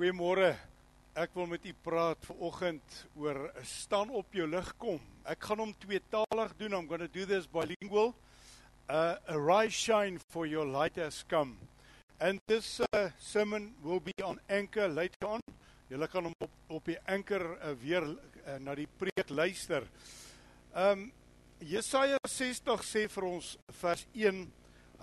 Goeiemôre. 0.00 0.54
Ek 1.12 1.34
wil 1.36 1.44
met 1.50 1.66
u 1.68 1.74
praat 1.84 2.22
vanoggend 2.24 2.94
oor 3.20 3.36
staan 3.68 4.08
op 4.16 4.32
jou 4.32 4.46
lig 4.48 4.68
kom. 4.80 5.00
Ek 5.28 5.42
gaan 5.44 5.60
hom 5.60 5.74
tweetalig 5.76 6.54
doen. 6.56 6.72
I'm 6.72 6.86
going 6.88 7.02
to 7.04 7.08
do 7.12 7.26
this 7.28 7.44
bilingual. 7.44 8.14
Uh 8.88 9.18
arise 9.28 9.76
shine 9.76 10.16
for 10.32 10.46
your 10.48 10.64
light 10.64 10.96
has 10.96 11.20
come. 11.28 11.58
And 12.16 12.40
this 12.48 12.80
uh, 12.80 13.10
sermon 13.18 13.74
will 13.84 14.00
be 14.00 14.14
on 14.24 14.40
anchor 14.48 14.88
later 14.88 15.26
on. 15.36 15.44
Julle 15.92 16.08
kan 16.08 16.30
hom 16.30 16.36
op 16.40 16.78
op 16.78 16.88
die 16.88 16.96
anchor 17.04 17.44
uh, 17.58 17.74
weer 17.82 18.06
uh, 18.08 18.56
na 18.56 18.78
die 18.78 18.88
preek 18.88 19.28
luister. 19.28 19.84
Um 20.72 21.10
Jesaja 21.60 22.16
60 22.24 22.88
sê 22.88 23.04
vir 23.04 23.28
ons 23.28 23.52
vers 23.82 24.06
1. 24.16 24.40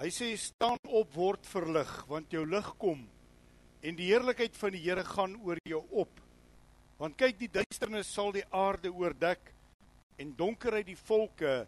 Hy 0.01 0.09
sê 0.09 0.31
staan 0.41 0.81
op 0.89 1.13
word 1.13 1.45
verlig 1.53 1.93
want 2.09 2.33
jou 2.33 2.47
lig 2.49 2.73
kom 2.81 3.05
en 3.81 3.97
die 3.97 4.09
heerlikheid 4.09 4.55
van 4.57 4.73
die 4.73 4.81
Here 4.83 5.03
gaan 5.05 5.35
oor 5.45 5.59
jou 5.67 5.83
op. 5.91 6.11
Want 6.97 7.17
kyk, 7.19 7.37
die 7.39 7.51
duisternis 7.51 8.09
sal 8.09 8.31
die 8.33 8.45
aarde 8.49 8.89
oordek 8.89 9.51
en 10.17 10.33
donkerheid 10.37 10.87
die 10.87 10.97
volke, 10.97 11.67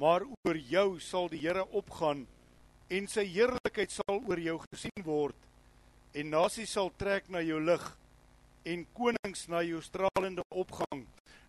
maar 0.00 0.24
oor 0.24 0.56
jou 0.56 1.00
sal 1.00 1.28
die 1.32 1.42
Here 1.42 1.64
opgaan 1.76 2.24
en 2.92 3.08
sy 3.08 3.24
heerlikheid 3.28 3.92
sal 3.92 4.20
oor 4.28 4.40
jou 4.40 4.58
gesien 4.66 5.04
word 5.04 5.36
en 6.18 6.32
nasies 6.32 6.72
sal 6.76 6.90
trek 7.00 7.28
na 7.32 7.40
jou 7.44 7.60
lig 7.60 7.84
en 8.68 8.84
konings 8.96 9.46
na 9.48 9.62
jou 9.64 9.80
stralende 9.82 10.44
opgang. 10.50 11.06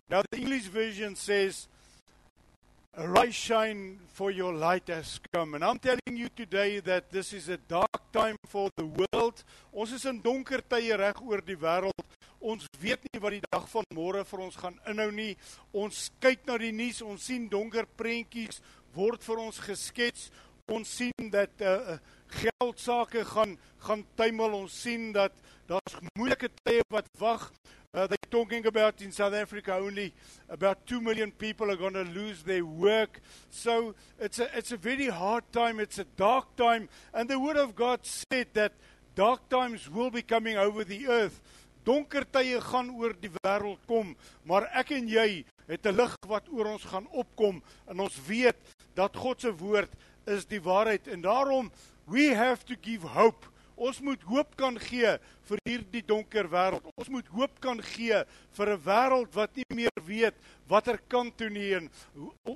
Now 0.09 0.23
the 0.23 0.39
English 0.39 0.67
version 0.71 1.15
says 1.15 1.67
Arise, 2.95 3.33
shine, 3.33 3.97
for 4.13 4.29
your 4.29 4.53
light 4.53 4.87
has 4.87 5.19
come. 5.33 5.55
And 5.55 5.63
I'm 5.65 5.79
telling 5.79 6.15
you 6.15 6.29
today 6.29 6.79
that 6.81 7.09
this 7.09 7.33
is 7.33 7.49
a 7.49 7.57
dark 7.57 8.11
time 8.11 8.35
for 8.45 8.69
the 8.77 8.85
world. 8.85 9.43
Ons 9.73 9.93
is 9.93 10.05
in 10.05 10.19
donker 10.21 10.61
tye 10.61 10.93
reg 10.93 11.17
oor 11.25 11.41
die 11.41 11.57
wêreld. 11.57 12.05
Ons 12.37 12.67
weet 12.77 13.01
nie 13.09 13.21
wat 13.23 13.33
die 13.33 13.41
dag 13.47 13.65
van 13.71 13.89
môre 13.97 14.21
vir 14.29 14.43
ons 14.45 14.59
gaan 14.61 14.77
inhou 14.91 15.09
nie. 15.09 15.31
Ons 15.73 16.11
kyk 16.21 16.45
na 16.45 16.59
die 16.61 16.69
nuus, 16.69 17.01
ons 17.01 17.25
sien 17.31 17.49
donker 17.49 17.89
prentjies 17.97 18.61
word 18.93 19.25
vir 19.25 19.41
ons 19.41 19.57
geskets. 19.65 20.29
Ons 20.69 20.93
sien 21.01 21.33
dat 21.33 21.65
uh, 21.65 21.97
geld 22.43 22.77
sake 22.77 23.25
gaan 23.33 23.57
gaan 23.87 24.05
tuimel. 24.13 24.59
Ons 24.67 24.77
sien 24.85 25.09
dat 25.17 25.33
daar's 25.65 25.97
moeilike 26.13 26.53
tye 26.61 26.85
wat 26.93 27.09
wag. 27.17 27.49
Uh, 27.95 28.07
they're 28.07 28.17
talking 28.31 28.65
about 28.65 28.99
in 29.03 29.11
South 29.11 29.35
Africa 29.35 29.75
only 29.75 30.11
about 30.49 30.83
2 30.87 30.99
million 30.99 31.29
people 31.29 31.69
are 31.69 31.75
going 31.75 31.93
to 31.93 32.01
lose 32.05 32.41
their 32.41 32.65
work. 32.65 33.21
So 33.51 33.93
it's 34.19 34.39
a, 34.39 34.49
it's 34.57 34.71
a 34.71 34.77
very 34.77 35.09
hard 35.09 35.43
time. 35.53 35.79
It's 35.79 35.99
a 35.99 36.03
dark 36.17 36.55
time. 36.55 36.89
And 37.13 37.29
the 37.29 37.39
Word 37.39 37.57
of 37.57 37.75
God 37.75 37.99
said 38.03 38.47
that 38.53 38.73
dark 39.13 39.47
times 39.47 39.91
will 39.91 40.09
be 40.09 40.23
coming 40.23 40.57
over 40.57 40.83
the 40.83 41.07
earth. 41.07 41.39
Donker 41.85 42.23
tye 42.31 42.57
gaan 42.63 42.89
oor 42.95 43.13
die 43.13 43.29
wêreld 43.43 43.81
kom, 43.85 44.13
maar 44.47 44.69
ek 44.73 44.93
en 44.95 45.07
jy 45.11 45.43
het 45.67 45.85
'n 45.85 45.97
lig 45.97 46.15
wat 46.25 46.47
oor 46.49 46.71
ons 46.73 46.85
gaan 46.87 47.05
opkom 47.11 47.61
en 47.91 47.99
ons 47.99 48.19
weet 48.25 48.55
dat 48.95 49.13
God 49.15 49.41
se 49.41 49.51
woord 49.51 49.91
is 50.25 50.45
die 50.45 50.63
waarheid 50.63 51.07
en 51.11 51.21
daarom 51.21 51.71
we 52.07 52.33
have 52.33 52.65
to 52.65 52.75
give 52.81 53.03
hope. 53.03 53.52
Ons 53.75 54.01
moet 54.01 54.21
hoop 54.29 54.55
kan 54.55 54.77
gee 54.79 55.17
vir 55.49 55.61
hierdie 55.65 56.03
donker 56.05 56.47
wêreld. 56.49 56.85
Ons 56.97 57.09
moet 57.09 57.27
hoop 57.33 57.59
kan 57.59 57.81
gee 57.81 58.23
vir 58.57 58.69
'n 58.69 58.83
wêreld 58.85 59.33
wat 59.33 59.55
nie 59.55 59.65
meer 59.69 59.97
weet 60.05 60.35
watter 60.67 60.99
kant 61.09 61.37
toe 61.37 61.49
nie 61.49 61.89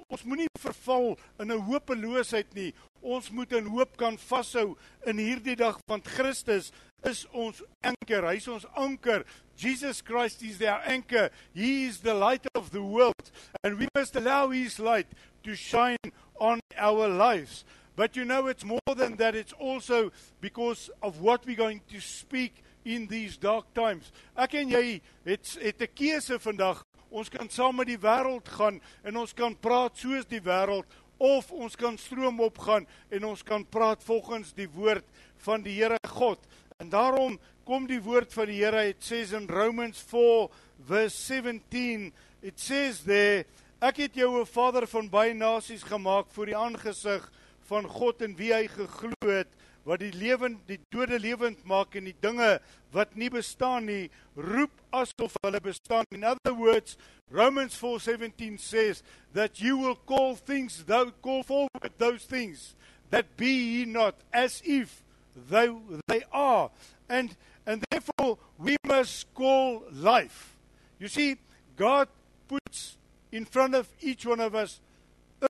ons 0.09 0.23
moenie 0.23 0.47
verval 0.59 1.17
in 1.39 1.51
'n 1.51 1.61
hopeloosheid 1.69 2.53
nie. 2.53 2.73
Ons 3.01 3.31
moet 3.31 3.51
in 3.53 3.65
hoop 3.65 3.97
kan 3.97 4.17
vashou 4.17 4.75
in 5.05 5.17
hierdie 5.17 5.55
dag 5.55 5.79
want 5.87 6.07
Christus 6.07 6.71
is 7.03 7.25
ons 7.31 7.63
anker. 7.81 8.25
Hy's 8.25 8.47
ons 8.47 8.65
anker. 8.75 9.23
Jesus 9.55 10.01
Christ 10.01 10.41
is 10.41 10.61
our 10.61 10.81
anchor. 10.85 11.29
He 11.53 11.85
is 11.85 11.99
the 11.99 12.13
light 12.13 12.45
of 12.55 12.71
the 12.71 12.81
world 12.81 13.31
and 13.63 13.77
we 13.77 13.87
must 13.95 14.15
allow 14.15 14.49
his 14.49 14.79
light 14.79 15.07
to 15.43 15.55
shine 15.55 16.11
on 16.39 16.59
our 16.77 17.07
lives. 17.07 17.65
But 17.97 18.15
you 18.15 18.25
know, 18.25 18.45
it's 18.45 18.63
more 18.63 18.93
than 18.95 19.15
that. 19.17 19.33
It's 19.33 19.53
also 19.53 20.11
because 20.39 20.91
of 21.01 21.19
what 21.19 21.47
we're 21.47 21.57
going 21.57 21.81
to 21.89 21.99
speak 21.99 22.53
in 22.85 23.07
these 23.07 23.37
dark 23.37 23.73
times. 23.73 24.11
Ek 24.37 24.53
en 24.53 24.69
jy 24.69 25.01
het 25.25 25.57
het 25.57 25.81
'n 25.81 25.89
keuse 25.97 26.37
vandag. 26.39 26.85
Ons 27.09 27.29
kan 27.29 27.49
saam 27.49 27.75
met 27.75 27.87
die 27.87 27.97
wêreld 27.97 28.47
gaan 28.47 28.79
en 29.03 29.17
ons 29.17 29.33
kan 29.33 29.55
praat 29.55 29.97
soos 29.97 30.25
die 30.25 30.41
wêreld 30.41 30.85
of 31.17 31.51
ons 31.51 31.75
kan 31.75 31.97
stroom 31.97 32.39
opgaan 32.39 32.85
en 33.09 33.23
ons 33.23 33.43
kan 33.43 33.65
praat 33.65 34.03
volgens 34.03 34.53
die 34.53 34.69
woord 34.69 35.05
van 35.37 35.63
die 35.63 35.81
Here 35.81 35.97
God. 36.07 36.39
En 36.77 36.89
daarom 36.89 37.39
kom 37.65 37.87
die 37.87 38.01
woord 38.01 38.33
van 38.33 38.45
die 38.45 38.63
Here. 38.63 38.89
It 38.89 39.03
says 39.03 39.31
in 39.31 39.47
Romans 39.47 39.97
4 39.99 40.49
verse 40.85 41.17
17, 41.17 42.13
it 42.41 42.59
says 42.59 43.01
there, 43.03 43.45
ek 43.81 43.97
het 43.97 44.13
jou 44.13 44.39
'n 44.39 44.45
vader 44.45 44.87
van 44.87 45.09
baie 45.09 45.33
nasies 45.33 45.83
gemaak 45.83 46.27
voor 46.29 46.45
die 46.45 46.57
aangesig 46.57 47.31
van 47.67 47.87
God 47.87 48.21
en 48.25 48.35
wie 48.39 48.53
hy 48.55 48.65
geglo 48.71 49.31
het 49.31 49.53
wat 49.87 50.01
die 50.03 50.11
lewend 50.11 50.59
die 50.67 50.79
dode 50.91 51.19
lewend 51.19 51.63
maak 51.67 51.95
en 51.95 52.09
die 52.09 52.15
dinge 52.23 52.57
wat 52.95 53.15
nie 53.15 53.29
bestaan 53.31 53.87
nie 53.87 54.09
roep 54.35 54.73
asof 54.95 55.37
hulle 55.43 55.61
bestaan. 55.63 56.07
In 56.11 56.25
other 56.27 56.55
words 56.55 56.97
Romans 57.31 57.75
4:17 57.79 58.59
says 58.59 59.03
that 59.33 59.59
you 59.59 59.77
will 59.77 59.95
call 59.95 60.35
things 60.35 60.83
thou 60.85 61.11
call 61.21 61.43
forward 61.43 61.91
those 61.97 62.25
things 62.25 62.75
that 63.09 63.37
be 63.37 63.85
not 63.85 64.15
as 64.33 64.61
if 64.65 65.03
though 65.49 65.79
they 66.07 66.23
are. 66.31 66.69
And 67.07 67.35
and 67.65 67.83
therefore 67.89 68.37
we 68.57 68.75
must 68.87 69.33
call 69.33 69.83
life. 69.91 70.57
You 70.99 71.07
see 71.07 71.37
god 71.75 72.07
puts 72.47 72.97
in 73.31 73.45
front 73.45 73.75
of 73.75 73.87
each 74.01 74.25
one 74.25 74.39
of 74.39 74.55
us 74.55 74.81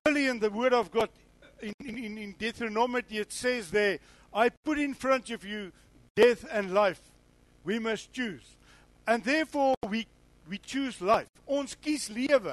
early 0.06 0.26
in 0.26 0.38
the 0.38 0.50
word 0.50 0.74
of 0.74 0.90
god 0.90 1.08
in, 1.60 1.72
in, 1.80 2.18
in 2.18 2.34
Deuteronomy, 2.38 3.02
it 3.10 3.32
says 3.32 3.70
there, 3.70 3.98
I 4.32 4.50
put 4.50 4.78
in 4.78 4.94
front 4.94 5.30
of 5.30 5.44
you 5.44 5.72
death 6.14 6.44
and 6.50 6.72
life. 6.74 7.00
We 7.64 7.78
must 7.78 8.12
choose. 8.12 8.56
And 9.06 9.24
therefore, 9.24 9.74
we, 9.88 10.06
we 10.48 10.58
choose 10.58 11.00
life. 11.00 11.28
Ons 11.46 11.76
kies 11.80 12.10
lewe. 12.10 12.52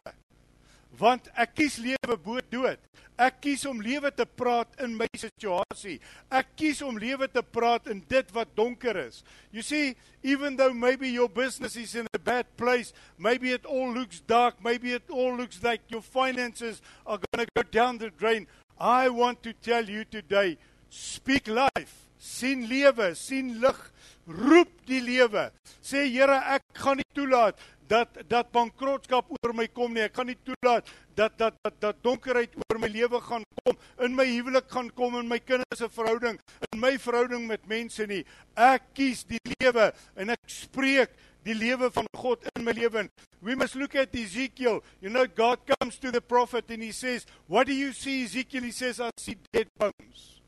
Want 1.00 1.28
ek 1.36 1.56
kies 1.56 1.80
lewe 1.84 2.16
bo 2.24 2.40
dood. 2.50 2.80
Ek 3.20 3.38
kies 3.44 3.64
om 3.68 3.80
lewe 3.80 4.10
te 4.12 4.26
praat 4.28 4.72
in 4.84 4.96
my 5.00 5.08
situasie. 5.16 5.98
Ek 6.32 6.50
kies 6.60 6.82
om 6.84 6.98
lewe 7.00 7.28
te 7.32 7.44
praat 7.44 7.88
in 7.92 8.02
dit 8.12 8.32
wat 8.36 8.52
donker 8.56 8.98
is. 9.06 9.22
You 9.52 9.64
see, 9.64 9.96
even 10.24 10.56
though 10.56 10.74
maybe 10.74 11.10
your 11.10 11.30
business 11.30 11.76
is 11.76 11.96
in 11.96 12.08
a 12.14 12.20
bad 12.20 12.48
place, 12.58 12.92
maybe 13.18 13.52
it 13.52 13.66
all 13.66 13.94
looks 13.94 14.20
dark, 14.20 14.60
maybe 14.64 14.92
it 14.92 15.08
all 15.10 15.36
looks 15.36 15.64
like 15.64 15.82
your 15.88 16.02
finances 16.02 16.82
are 17.06 17.20
going 17.20 17.46
to 17.46 17.52
go 17.56 17.64
down 17.64 17.98
the 17.98 18.10
drain. 18.10 18.48
I 18.80 19.10
want 19.10 19.44
to 19.44 19.54
tell 19.54 19.86
you 19.86 20.06
today, 20.06 20.58
speak 20.90 21.48
life. 21.48 22.06
sien 22.26 22.66
lewe, 22.70 23.14
sien 23.18 23.54
lig, 23.62 23.80
roep 24.26 24.72
die 24.90 25.02
lewe. 25.04 25.50
Sê 25.86 26.06
Here, 26.10 26.40
ek 26.56 26.66
gaan 26.82 27.00
nie 27.00 27.10
toelaat 27.16 27.62
dat 27.86 28.18
dat 28.30 28.50
bankrotskap 28.54 29.30
oor 29.38 29.54
my 29.54 29.68
kom 29.70 29.94
nie. 29.94 30.06
Ek 30.08 30.16
gaan 30.18 30.32
nie 30.32 30.40
toelaat 30.48 30.90
dat 31.18 31.36
dat 31.38 31.58
dat 31.64 31.78
dat 31.84 32.02
donkerheid 32.06 32.56
oor 32.66 32.80
my 32.82 32.90
lewe 32.90 33.22
gaan 33.28 33.46
kom, 33.62 33.78
in 34.02 34.18
my 34.18 34.26
huwelik 34.26 34.72
gaan 34.74 34.90
kom 34.98 35.20
in 35.20 35.30
my 35.30 35.40
kinders 35.40 35.80
se 35.80 35.90
verhouding, 35.94 36.40
in 36.72 36.82
my 36.82 36.96
verhouding 37.02 37.46
met 37.50 37.70
mense 37.70 38.08
nie. 38.10 38.24
Ek 38.58 38.90
kies 38.98 39.24
die 39.30 39.42
lewe 39.60 39.92
en 40.18 40.34
ek 40.34 40.50
spreek 40.50 41.14
die 41.46 41.54
lewe 41.54 41.92
van 41.94 42.08
God 42.18 42.44
in 42.56 42.64
my 42.66 42.74
lewe. 42.74 43.10
We 43.42 43.56
must 43.56 43.76
look 43.76 43.96
at 43.96 44.16
Ezekiel. 44.16 44.84
You 45.00 45.10
know 45.10 45.28
God 45.28 45.60
comes 45.66 45.98
to 46.00 46.12
the 46.12 46.22
prophet 46.22 46.66
and 46.72 46.82
he 46.82 46.92
says, 46.92 47.26
"What 47.48 47.68
do 47.68 47.74
you 47.74 47.94
see, 47.94 48.24
Ezekiel?" 48.24 48.64
He 48.64 48.72
says, 48.72 49.00
"I 49.00 49.12
see 49.18 49.38
dead 49.54 49.68
bones." 49.78 50.42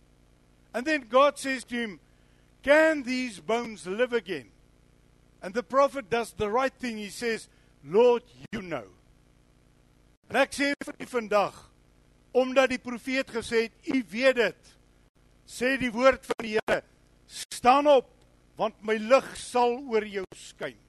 And 0.73 0.85
then 0.85 1.07
God 1.07 1.37
says 1.37 1.63
to 1.65 1.75
him, 1.75 1.99
"Can 2.63 3.03
these 3.03 3.39
bones 3.39 3.85
live 3.85 4.13
again?" 4.13 4.51
And 5.41 5.53
the 5.53 5.63
prophet 5.63 6.09
does 6.09 6.33
the 6.33 6.49
right 6.49 6.73
thing. 6.73 6.97
He 6.97 7.09
says, 7.09 7.47
"Lord, 7.83 8.23
you 8.51 8.61
know." 8.61 8.89
En 10.29 10.35
ek 10.35 10.51
sê 10.51 10.73
vir 10.83 10.95
u 10.99 11.05
vandag, 11.05 11.71
omdat 12.33 12.69
die 12.69 12.79
profeet 12.79 13.29
gesê 13.29 13.69
het, 13.69 13.71
"U 13.85 14.03
weet 14.09 14.35
dit." 14.35 14.75
Sê 15.47 15.77
die 15.77 15.91
woord 15.91 16.25
van 16.25 16.43
die 16.43 16.57
Here, 16.57 16.83
"Staan 17.27 17.87
op, 17.87 18.09
want 18.57 18.83
my 18.83 18.97
lig 18.97 19.37
sal 19.37 19.77
oor 19.87 20.03
jou 20.03 20.25
skyn." 20.35 20.86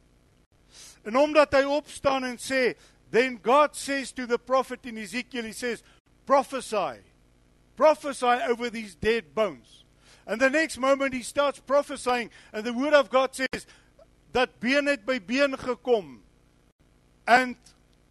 En 1.09 1.17
omdat 1.17 1.55
hy 1.57 1.65
opstaan 1.65 2.27
en 2.29 2.37
sê, 2.37 2.75
then 3.11 3.39
God 3.41 3.77
says 3.77 4.13
to 4.13 4.27
the 4.27 4.37
prophet 4.39 4.85
in 4.85 4.99
Ezekiel, 5.01 5.45
he 5.49 5.57
says, 5.57 5.83
prophesy. 6.27 7.01
Prophesy 7.77 8.45
over 8.45 8.69
these 8.69 8.95
dead 8.95 9.33
bones. 9.35 9.87
And 10.27 10.39
the 10.41 10.51
next 10.51 10.77
moment 10.77 11.15
he 11.15 11.23
starts 11.23 11.61
prophesying 11.61 12.29
and 12.53 12.65
the 12.65 12.75
word 12.75 12.93
of 12.93 13.09
God 13.09 13.35
says 13.35 13.65
dat 14.33 14.61
been 14.61 14.87
het 14.87 15.07
by 15.07 15.17
been 15.25 15.57
gekom. 15.57 16.21
En 17.25 17.57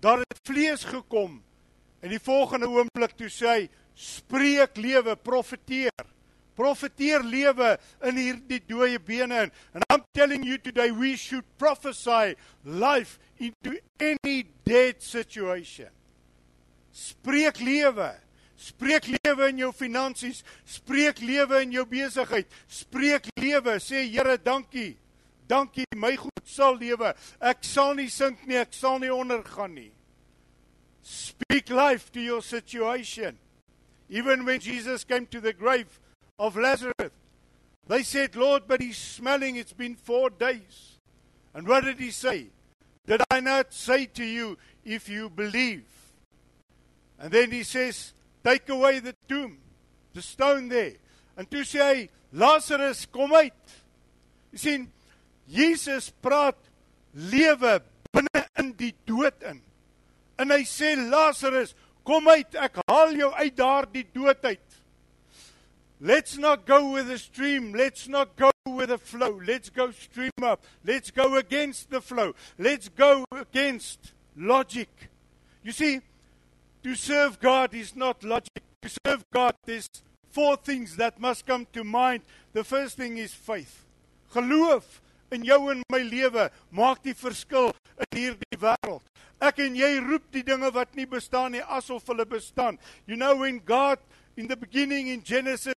daar 0.02 0.18
het 0.18 0.40
vlees 0.44 0.84
gekom. 0.84 1.44
En 2.02 2.10
die 2.10 2.22
volgende 2.22 2.66
oomblik 2.66 3.14
toe 3.14 3.30
sê 3.30 3.48
hy, 3.52 3.70
spreek 3.94 4.82
lewe, 4.82 5.14
profeteer. 5.22 5.94
Profeteer 6.58 7.24
lewe 7.24 7.76
in 8.10 8.20
hierdie 8.20 8.62
dooie 8.68 9.00
bene 9.00 9.46
in. 9.46 9.52
And 9.74 9.86
I'm 9.90 10.04
telling 10.14 10.44
you 10.44 10.58
today 10.58 10.92
we 10.92 11.16
should 11.16 11.46
prophesy 11.58 12.36
life 12.66 13.20
into 13.38 13.80
any 14.00 14.46
dead 14.66 15.02
situation. 15.02 15.94
Spreek 16.92 17.62
lewe. 17.62 18.14
Spreek 18.58 19.06
lewe 19.06 19.52
in 19.52 19.60
jou 19.62 19.70
finansies, 19.70 20.42
spreek 20.66 21.20
lewe 21.22 21.60
in 21.62 21.76
jou 21.76 21.84
besigheid, 21.86 22.48
spreek 22.66 23.30
lewe, 23.38 23.76
sê 23.78 24.02
Here, 24.10 24.34
dankie. 24.42 24.96
Dankie, 25.48 25.86
my 25.96 26.16
goed 26.18 26.50
sal 26.50 26.76
lewe. 26.76 27.14
Ek 27.40 27.62
sal 27.64 27.94
nie 27.96 28.10
sink 28.10 28.42
nie, 28.50 28.58
ek 28.58 28.74
sal 28.74 28.98
nie 29.00 29.14
ondergaan 29.14 29.78
nie. 29.78 29.92
Speak 31.06 31.70
life 31.70 32.12
to 32.12 32.20
your 32.20 32.42
situation. 32.42 33.38
Even 34.10 34.44
when 34.44 34.60
Jesus 34.60 35.04
came 35.04 35.28
to 35.28 35.40
the 35.40 35.54
grave 35.54 36.00
of 36.40 36.56
Lazarus, 36.56 37.12
they 37.88 38.04
said, 38.04 38.36
Lord, 38.36 38.64
but 38.68 38.82
he's 38.82 38.98
smelling, 38.98 39.56
it's 39.56 39.74
been 39.74 39.96
four 39.96 40.30
days. 40.30 41.00
And 41.54 41.68
what 41.68 41.86
did 41.86 42.00
he 42.00 42.12
say? 42.12 42.48
Did 43.06 43.22
I 43.32 43.40
not 43.40 43.74
say 43.74 44.06
to 44.06 44.24
you, 44.24 44.58
if 44.84 45.08
you 45.08 45.30
believe? 45.30 45.86
And 47.20 47.32
then 47.32 47.52
he 47.52 47.64
says, 47.64 48.14
Take 48.44 48.70
away 48.70 49.00
the 49.00 49.16
tomb, 49.28 49.58
the 50.14 50.22
stone 50.22 50.70
there. 50.70 50.94
En 51.38 51.46
toe 51.46 51.66
sê 51.68 51.82
hy, 51.84 52.06
Lazarus, 52.34 53.06
kom 53.12 53.34
uit. 53.38 53.74
Jy 54.56 54.62
sien, 54.62 54.86
Jesus 55.48 56.10
praat 56.24 56.58
lewe 57.14 57.78
binne 58.14 58.44
in 58.60 58.72
die 58.80 58.94
dood 59.08 59.44
in. 59.48 59.60
En 60.40 60.54
hy 60.54 60.64
sê 60.70 60.96
Lazarus, 60.98 61.76
kom 62.08 62.30
uit, 62.32 62.56
ek 62.56 62.80
haal 62.88 63.14
jou 63.20 63.30
uit 63.36 63.58
daardie 63.58 64.06
dood 64.16 64.48
uit. 64.48 64.67
Let's 66.00 66.38
not 66.38 66.66
go 66.66 66.92
with 66.92 67.08
the 67.08 67.18
stream, 67.18 67.74
let's 67.74 68.08
not 68.08 68.36
go 68.36 68.52
with 68.68 68.90
the 68.90 68.98
flow. 68.98 69.40
Let's 69.46 69.70
go 69.70 69.92
stream 69.92 70.32
up. 70.44 70.64
Let's 70.86 71.10
go 71.10 71.38
against 71.38 71.90
the 71.90 72.02
flow. 72.02 72.34
Let's 72.58 72.90
go 72.90 73.26
against 73.32 74.14
logic. 74.36 74.90
You 75.64 75.72
see, 75.72 76.02
to 76.84 76.96
serve 76.96 77.40
God 77.40 77.74
is 77.74 77.96
not 77.96 78.24
logic. 78.24 78.62
To 78.84 78.90
serve 79.06 79.26
God 79.34 79.56
there's 79.66 79.90
four 80.30 80.56
things 80.56 80.96
that 80.98 81.20
must 81.20 81.46
come 81.46 81.66
to 81.74 81.84
mind. 81.84 82.22
The 82.54 82.64
first 82.64 82.98
thing 82.98 83.18
is 83.18 83.34
faith. 83.34 83.86
Geloof 84.34 85.02
in 85.32 85.44
jou 85.44 85.70
en 85.72 85.82
my 85.92 86.04
lewe 86.06 86.50
maak 86.72 87.02
die 87.04 87.16
verskil 87.18 87.74
in 87.98 88.20
hierdie 88.20 88.60
wêreld. 88.62 89.04
Ek 89.42 89.60
en 89.62 89.76
jy 89.78 89.98
roep 90.02 90.30
die 90.34 90.44
dinge 90.46 90.70
wat 90.74 90.96
nie 90.98 91.08
bestaan 91.10 91.54
nie 91.54 91.64
asof 91.66 92.08
hulle 92.10 92.26
bestaan. 92.26 92.78
You 93.06 93.18
know 93.18 93.36
when 93.42 93.60
God 93.66 94.00
in 94.38 94.48
the 94.48 94.56
beginning 94.56 95.08
in 95.08 95.24
Genesis 95.24 95.74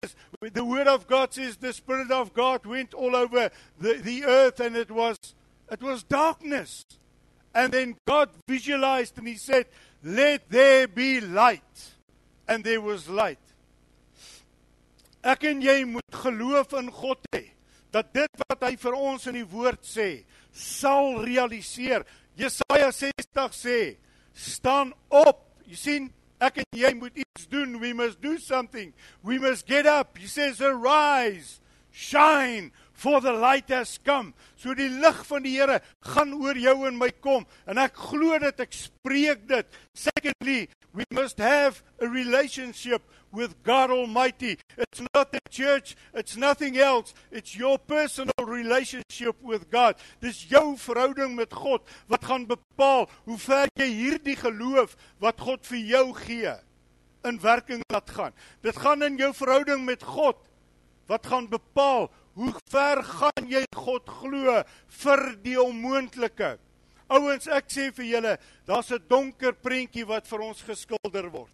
the 0.53 0.63
word 0.63 0.87
of 0.87 1.07
God 1.07 1.33
says 1.33 1.57
the 1.57 1.73
spirit 1.73 2.11
of 2.11 2.33
God 2.33 2.65
went 2.65 2.93
all 2.93 3.15
over 3.15 3.49
the 3.79 3.93
the 3.95 4.25
earth 4.25 4.59
and 4.59 4.75
it 4.75 4.91
was 4.91 5.17
it 5.71 5.81
was 5.81 6.03
darkness. 6.03 6.85
And 7.53 7.73
then 7.73 7.95
God 8.07 8.29
visualized 8.47 9.17
and 9.17 9.27
he 9.27 9.35
said, 9.35 9.65
"Let 10.03 10.49
there 10.49 10.87
be 10.87 11.19
light." 11.19 11.95
And 12.47 12.63
there 12.63 12.81
was 12.81 13.07
light. 13.07 13.39
Ek 15.23 15.43
en 15.43 15.61
jy 15.61 15.83
moet 15.85 16.15
geloof 16.23 16.73
in 16.73 16.89
God 16.91 17.19
hê 17.35 17.51
dat 17.91 18.13
dit 18.13 18.41
wat 18.47 18.63
hy 18.63 18.75
vir 18.79 18.95
ons 18.95 19.27
in 19.27 19.37
die 19.37 19.45
woord 19.45 19.83
sê 19.85 20.23
sal 20.53 21.19
realiseer. 21.25 22.05
Jesaja 22.37 22.91
60 22.91 23.53
sê: 23.53 23.97
"Staan 24.33 24.93
op." 25.09 25.45
Jy 25.69 25.75
sien, 25.75 26.13
ek 26.41 26.61
en 26.63 26.79
jy 26.79 26.93
moet 26.95 27.17
iets 27.17 27.47
doen. 27.47 27.79
We 27.79 27.93
must 27.93 28.21
do 28.21 28.37
something. 28.37 28.93
We 29.23 29.39
must 29.39 29.67
get 29.67 29.85
up. 29.85 30.17
He 30.17 30.27
says, 30.27 30.61
"Arise, 30.61 31.59
shine, 31.91 32.71
for 32.99 33.21
the 33.23 33.31
light 33.31 33.71
has 33.71 33.97
come." 34.03 34.33
So 34.59 34.75
die 34.75 34.89
lig 34.89 35.23
van 35.27 35.43
die 35.43 35.55
Here 35.55 35.79
gaan 36.03 36.33
oor 36.35 36.57
jou 36.59 36.75
en 36.87 36.97
my 36.99 37.09
kom 37.23 37.47
en 37.67 37.79
ek 37.79 37.95
glo 37.95 38.37
dit, 38.39 38.59
ek 38.59 38.75
spreek 38.75 39.47
dit. 39.47 39.79
Secondly, 39.93 40.67
we 40.93 41.05
must 41.11 41.37
have 41.37 41.83
a 42.01 42.07
relationship 42.07 43.01
with 43.31 43.61
God 43.63 43.91
Almighty. 43.91 44.57
It's 44.77 45.01
not 45.13 45.31
the 45.31 45.39
church, 45.49 45.95
it's 46.13 46.35
nothing 46.35 46.77
else. 46.77 47.13
It's 47.31 47.55
your 47.55 47.77
personal 47.77 48.33
relationship 48.45 49.35
with 49.41 49.69
God. 49.69 49.95
Dis 50.19 50.45
jou 50.49 50.75
verhouding 50.77 51.35
met 51.35 51.53
God 51.53 51.81
wat 52.07 52.25
gaan 52.25 52.47
bepaal 52.49 53.09
hoe 53.25 53.37
ver 53.37 53.69
jy 53.77 53.89
hierdie 53.93 54.37
geloof 54.39 54.97
wat 55.21 55.39
God 55.39 55.65
vir 55.69 55.83
jou 55.93 56.05
gee 56.25 56.55
in 57.27 57.39
werking 57.43 57.83
laat 57.93 58.09
gaan. 58.09 58.33
Dit 58.65 58.77
gaan 58.79 59.03
in 59.05 59.17
jou 59.19 59.33
verhouding 59.35 59.85
met 59.85 60.03
God 60.03 60.39
wat 61.09 61.25
gaan 61.25 61.49
bepaal 61.49 62.09
hoe 62.39 62.55
ver 62.71 63.03
gaan 63.03 63.47
jy 63.51 63.65
God 63.75 64.07
glo 64.07 64.61
vir 65.01 65.23
die 65.43 65.57
onmoontlike. 65.59 66.55
Ouens, 67.11 67.49
ek 67.51 67.67
sê 67.73 67.89
vir 67.91 68.05
julle, 68.05 68.33
daar's 68.65 68.91
'n 68.91 69.03
donker 69.09 69.53
prentjie 69.53 70.05
wat 70.05 70.27
vir 70.27 70.41
ons 70.41 70.61
geskilder 70.61 71.29
word. 71.31 71.51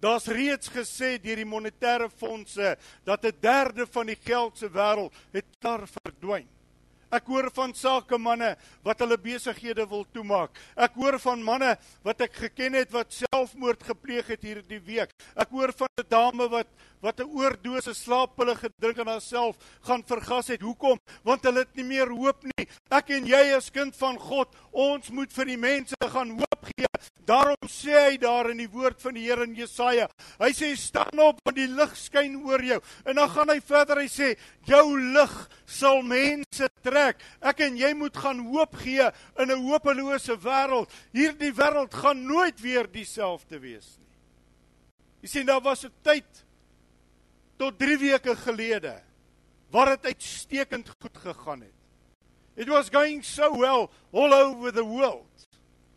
Daar's 0.00 0.26
reeds 0.26 0.68
gesê 0.68 1.18
deur 1.22 1.36
die 1.36 1.44
monetêre 1.44 2.08
fondse 2.10 2.76
dat 3.04 3.24
'n 3.24 3.40
derde 3.40 3.86
van 3.86 4.06
die 4.06 4.16
geld 4.16 4.58
se 4.58 4.68
wêreld 4.68 5.12
het 5.32 5.44
klaar 5.60 5.86
verdwyn. 5.86 6.48
Ek 7.10 7.28
hoor 7.30 7.48
van 7.56 7.72
sakemanne 7.72 8.50
wat 8.84 9.00
hulle 9.00 9.16
besighede 9.20 9.86
wil 9.88 10.04
toemaak. 10.12 10.58
Ek 10.76 10.96
hoor 11.00 11.18
van 11.22 11.42
manne 11.44 11.74
wat 12.04 12.20
ek 12.26 12.36
geken 12.44 12.76
het 12.76 12.92
wat 12.92 13.14
selfmoord 13.16 13.86
gepleeg 13.88 14.28
het 14.34 14.44
hierdie 14.44 14.82
week. 14.84 15.14
Ek 15.36 15.48
hoor 15.48 15.72
van 15.72 15.88
'n 15.98 16.08
dame 16.08 16.48
wat 16.48 16.68
wat 17.00 17.20
'n 17.20 17.30
oordose 17.30 17.94
slaappille 17.94 18.54
gedrink 18.56 18.98
en 18.98 19.06
haarself 19.06 19.56
gaan 19.86 20.02
vergas 20.02 20.48
het. 20.48 20.60
Hoekom? 20.60 20.98
Want 21.22 21.44
hulle 21.44 21.58
het 21.58 21.74
nie 21.74 21.84
meer 21.84 22.10
hoop 22.10 22.42
nie. 22.42 22.66
Ek 22.90 23.10
en 23.10 23.26
jy 23.26 23.54
as 23.56 23.70
kind 23.70 23.96
van 23.96 24.18
God, 24.18 24.48
ons 24.72 25.10
moet 25.10 25.32
vir 25.32 25.44
die 25.44 25.56
mense 25.56 25.94
gaan 26.00 26.30
hoop 26.30 26.64
gee. 26.76 26.86
Daarom 27.24 27.68
sê 27.68 27.92
hy 27.92 28.16
daar 28.16 28.50
in 28.50 28.56
die 28.56 28.70
woord 28.72 29.02
van 29.02 29.14
die 29.14 29.26
Here 29.28 29.44
in 29.44 29.54
Jesaja. 29.54 30.08
Hy 30.40 30.50
sê 30.56 30.76
staan 30.76 31.18
op 31.20 31.40
want 31.44 31.56
die 31.56 31.68
lig 31.68 31.96
skyn 31.96 32.38
oor 32.44 32.62
jou. 32.64 32.80
En 33.04 33.14
dan 33.14 33.28
gaan 33.28 33.48
hy 33.48 33.60
verder 33.60 34.00
hy 34.00 34.08
sê 34.08 34.38
jou 34.64 34.96
lig 34.98 35.48
sal 35.66 36.02
mense 36.02 36.68
trek. 36.82 36.97
Ek 36.98 37.60
en 37.66 37.76
jy 37.78 37.92
moet 37.94 38.16
gaan 38.16 38.40
hoop 38.50 38.74
gee 38.82 39.06
in 39.38 39.50
'n 39.50 39.64
hopelose 39.68 40.36
wêreld. 40.36 40.90
Hierdie 41.12 41.52
wêreld 41.52 41.94
gaan 41.94 42.26
nooit 42.26 42.60
weer 42.60 42.86
dieselfde 42.90 43.58
wees 43.60 43.96
nie. 43.98 44.16
Jy 45.22 45.28
sien 45.28 45.46
daar 45.46 45.62
was 45.62 45.84
'n 45.84 45.92
tyd 46.02 46.44
tot 47.56 47.78
3 47.78 47.98
weke 47.98 48.36
gelede 48.36 49.02
waar 49.70 49.86
dit 49.96 50.04
uitstekend 50.04 50.88
goed 51.00 51.16
gegaan 51.16 51.60
het. 51.60 51.74
It 52.56 52.68
was 52.68 52.88
going 52.88 53.24
so 53.24 53.56
well 53.56 53.90
all 54.12 54.32
over 54.32 54.72
the 54.72 54.84
world. 54.84 55.48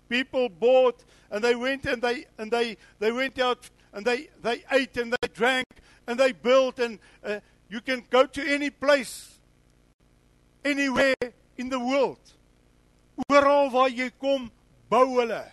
People 0.07 0.49
bought 0.49 1.03
and 1.31 1.43
they 1.43 1.55
went 1.55 1.85
and 1.85 2.01
they 2.01 2.27
and 2.37 2.51
they 2.51 2.77
they 2.99 3.11
went 3.11 3.39
out 3.39 3.69
and 3.93 4.05
they 4.05 4.29
they 4.41 4.63
ate 4.69 5.01
and 5.01 5.11
they 5.11 5.27
drank 5.33 5.65
and 6.05 6.19
they 6.19 6.33
built 6.33 6.79
and 6.79 6.99
uh, 7.23 7.39
you 7.69 7.81
can 7.81 8.05
go 8.09 8.25
to 8.25 8.41
any 8.41 8.69
place 8.69 9.40
anywhere 10.63 11.33
in 11.57 11.69
the 11.69 11.79
world. 11.79 12.19
Oral 13.29 13.69
waar 13.71 13.89
jy 13.89 14.09
kom, 14.19 14.49
bou 14.89 15.05
hulle. 15.19 15.43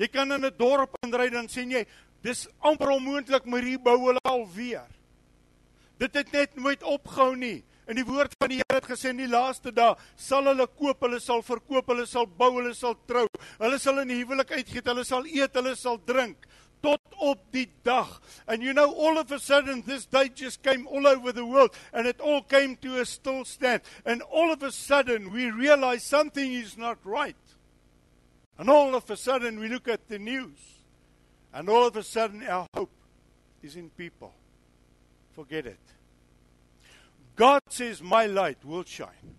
Jy 0.00 0.08
kan 0.08 0.32
in 0.32 0.44
'n 0.44 0.56
dorp 0.56 0.96
inry 1.04 1.30
dan 1.30 1.48
sien 1.48 1.70
jy 1.70 1.84
dis 2.22 2.48
amper 2.60 2.90
onmoontlik 2.90 3.44
maar 3.44 3.62
hier 3.62 3.78
bou 3.78 3.98
hulle 4.06 4.20
alweer. 4.24 4.88
Dit 5.98 6.14
het 6.14 6.32
net 6.32 6.56
nooit 6.56 6.82
opgehou 6.82 7.36
nie. 7.36 7.64
In 7.86 7.96
die 7.96 8.04
woord 8.04 8.32
van 8.38 8.48
die 8.48 8.60
Here 8.60 8.78
het 8.78 8.86
gesê 8.86 9.10
in 9.10 9.16
die 9.16 9.28
laaste 9.28 9.72
dae 9.72 9.96
sal 10.16 10.44
hulle 10.44 10.66
koop, 10.66 11.00
hulle 11.02 11.20
sal 11.20 11.42
verkoop, 11.42 11.86
hulle 11.88 12.06
sal 12.06 12.26
bou, 12.26 12.56
hulle 12.56 12.74
sal 12.74 12.94
trou. 13.06 13.26
Hulle 13.58 13.78
sal 13.78 13.98
in 13.98 14.10
huwelik 14.10 14.50
uitgeet, 14.50 14.86
hulle 14.86 15.04
sal 15.04 15.26
eet, 15.26 15.54
hulle 15.54 15.76
sal 15.76 15.98
drink 15.98 16.46
op 17.20 17.52
die 17.52 17.68
dag. 17.84 18.20
And 18.46 18.62
you 18.62 18.72
know 18.72 18.92
all 18.92 19.18
of 19.18 19.30
a 19.30 19.38
sudden 19.38 19.82
this 19.86 20.06
day 20.06 20.28
just 20.28 20.62
came 20.62 20.86
all 20.86 21.06
over 21.06 21.32
the 21.32 21.44
world 21.44 21.70
and 21.92 22.06
it 22.06 22.20
all 22.20 22.42
came 22.42 22.76
to 22.76 23.00
a 23.00 23.04
still 23.04 23.44
stand. 23.44 23.82
And 24.04 24.22
all 24.22 24.52
of 24.52 24.62
a 24.62 24.72
sudden 24.72 25.30
we 25.30 25.50
realize 25.50 26.04
something 26.04 26.52
is 26.52 26.76
not 26.76 26.98
right. 27.04 27.36
And 28.58 28.68
all 28.68 28.94
of 28.94 29.10
a 29.10 29.16
sudden 29.16 29.60
we 29.60 29.68
look 29.68 29.88
at 29.88 30.08
the 30.08 30.18
news 30.18 30.58
and 31.52 31.68
all 31.68 31.86
of 31.86 31.96
a 31.96 32.02
sudden 32.02 32.42
our 32.46 32.66
hope 32.74 32.92
is 33.62 33.76
in 33.76 33.90
people. 33.90 34.32
Forget 35.32 35.66
it. 35.66 35.80
God 37.36 37.62
says 37.68 38.02
my 38.02 38.26
light 38.26 38.64
will 38.64 38.84
shine. 38.84 39.36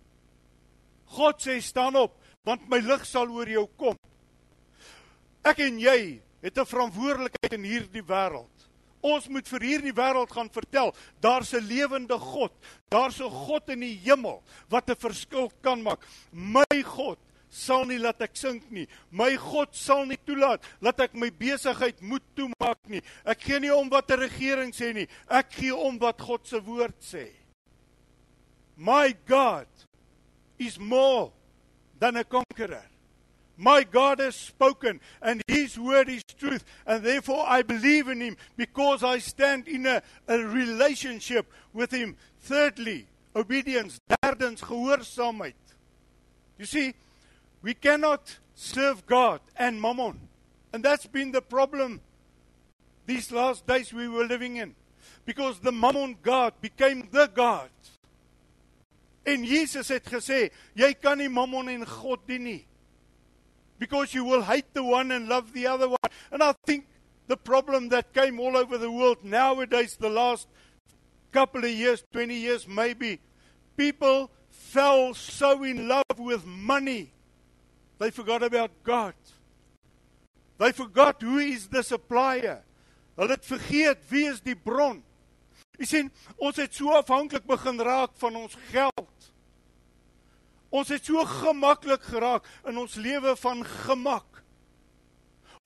God 1.16 1.38
sê 1.38 1.60
staan 1.60 1.96
op 1.96 2.16
want 2.44 2.68
my 2.68 2.80
lig 2.82 3.04
sal 3.06 3.30
oor 3.30 3.46
jou 3.46 3.66
kom. 3.78 3.98
Ek 5.46 5.60
en 5.62 5.78
jy 5.78 6.20
het 6.42 6.58
'n 6.58 6.66
verantwoordelikheid 6.66 7.52
in 7.52 7.64
hierdie 7.64 8.02
wêreld. 8.02 8.68
Ons 9.00 9.28
moet 9.28 9.48
vir 9.48 9.60
hierdie 9.60 9.94
wêreld 9.94 10.30
gaan 10.30 10.50
vertel, 10.50 10.94
daar's 11.20 11.52
'n 11.54 11.66
lewende 11.66 12.18
God. 12.18 12.52
Daar's 12.88 13.20
'n 13.20 13.30
God 13.30 13.68
in 13.68 13.80
die 13.80 13.98
hemel 14.04 14.42
wat 14.68 14.90
'n 14.90 14.96
verskil 14.96 15.50
kan 15.60 15.82
maak. 15.82 16.06
My 16.30 16.82
God 16.82 17.18
sal 17.48 17.84
nie 17.84 17.98
laat 17.98 18.20
ek 18.20 18.36
sink 18.36 18.70
nie. 18.70 18.86
My 19.10 19.36
God 19.36 19.74
sal 19.76 20.06
nie 20.06 20.18
toelaat 20.24 20.64
dat 20.80 21.00
ek 21.00 21.14
my 21.14 21.30
besigheid 21.30 22.00
moet 22.00 22.24
toemaak 22.34 22.80
nie. 22.88 23.02
Ek 23.24 23.40
gee 23.40 23.60
nie 23.60 23.74
om 23.74 23.88
wat 23.88 24.10
'n 24.10 24.20
regering 24.20 24.72
sê 24.72 24.94
nie. 24.94 25.08
Ek 25.28 25.52
gee 25.52 25.74
om 25.74 25.98
wat 25.98 26.20
God 26.20 26.46
se 26.46 26.60
woord 26.60 27.00
sê. 27.00 27.28
My 28.76 29.14
God 29.26 29.68
is 30.58 30.78
more 30.78 31.32
than 31.98 32.16
a 32.16 32.24
conqueror. 32.24 32.88
My 33.62 33.84
God 33.84 34.18
has 34.18 34.34
spoken, 34.34 35.00
and 35.22 35.40
His 35.46 35.78
word 35.78 36.08
is 36.08 36.24
truth, 36.24 36.64
and 36.84 37.04
therefore 37.04 37.44
I 37.46 37.62
believe 37.62 38.08
in 38.08 38.20
Him 38.20 38.36
because 38.56 39.04
I 39.04 39.18
stand 39.18 39.68
in 39.68 39.86
a, 39.86 40.02
a 40.26 40.38
relationship 40.38 41.46
with 41.72 41.92
Him. 41.92 42.16
Thirdly, 42.40 43.06
obedience. 43.36 44.00
Derdens, 44.20 44.62
gehoorsaamheid. 44.62 45.54
You 46.58 46.64
see, 46.64 46.94
we 47.62 47.74
cannot 47.74 48.36
serve 48.56 49.06
God 49.06 49.40
and 49.56 49.80
mammon. 49.80 50.18
And 50.72 50.82
that's 50.84 51.06
been 51.06 51.30
the 51.30 51.40
problem 51.40 52.00
these 53.06 53.30
last 53.30 53.64
days 53.64 53.92
we 53.92 54.08
were 54.08 54.24
living 54.24 54.56
in. 54.56 54.74
Because 55.24 55.60
the 55.60 55.70
mammon 55.70 56.16
God 56.20 56.54
became 56.60 57.08
the 57.12 57.30
God. 57.32 57.70
En 59.24 59.44
Jesus 59.44 59.86
het 59.88 60.10
gesê, 60.10 60.50
jy 60.74 60.94
kan 60.98 61.18
nie 61.22 61.30
mammon 61.30 61.68
en 61.70 61.86
God 61.86 62.26
dien 62.26 62.42
nie. 62.42 62.64
Because 63.82 64.14
you 64.14 64.24
will 64.24 64.42
hate 64.42 64.72
the 64.74 64.84
one 64.84 65.10
and 65.10 65.28
love 65.28 65.52
the 65.52 65.66
other 65.66 65.88
one. 65.88 66.10
And 66.30 66.40
I 66.40 66.54
think 66.64 66.86
the 67.26 67.36
problem 67.36 67.88
that 67.88 68.14
came 68.14 68.38
all 68.38 68.56
over 68.56 68.78
the 68.78 68.92
world 68.92 69.24
nowadays 69.24 69.96
the 69.96 70.08
last 70.08 70.46
couple 71.32 71.64
of 71.64 71.70
years, 71.70 72.04
20 72.12 72.32
years 72.32 72.68
maybe, 72.68 73.18
people 73.76 74.30
fell 74.50 75.14
so 75.14 75.64
in 75.64 75.88
love 75.88 76.16
with 76.16 76.46
money. 76.46 77.10
They 77.98 78.12
forgot 78.12 78.44
about 78.44 78.70
God. 78.84 79.14
They 80.58 80.70
forgot 80.70 81.20
who 81.20 81.38
is 81.38 81.66
the 81.66 81.82
supplier. 81.82 82.62
Hulle 83.18 83.34
het 83.34 83.44
vergeet 83.44 84.06
wie 84.08 84.28
is 84.30 84.38
die 84.46 84.54
bron. 84.54 85.02
Jy 85.80 85.88
sien, 85.90 86.12
ons 86.38 86.62
het 86.62 86.70
so 86.78 86.94
afhanklik 86.94 87.50
begin 87.50 87.82
raak 87.82 88.14
van 88.22 88.38
ons 88.44 88.54
geld. 88.70 89.11
Ons 90.72 90.88
het 90.88 91.04
so 91.04 91.20
gemaklik 91.28 92.02
geraak 92.08 92.46
in 92.68 92.80
ons 92.80 92.94
lewe 92.96 93.36
van 93.36 93.60
gemak. 93.84 94.40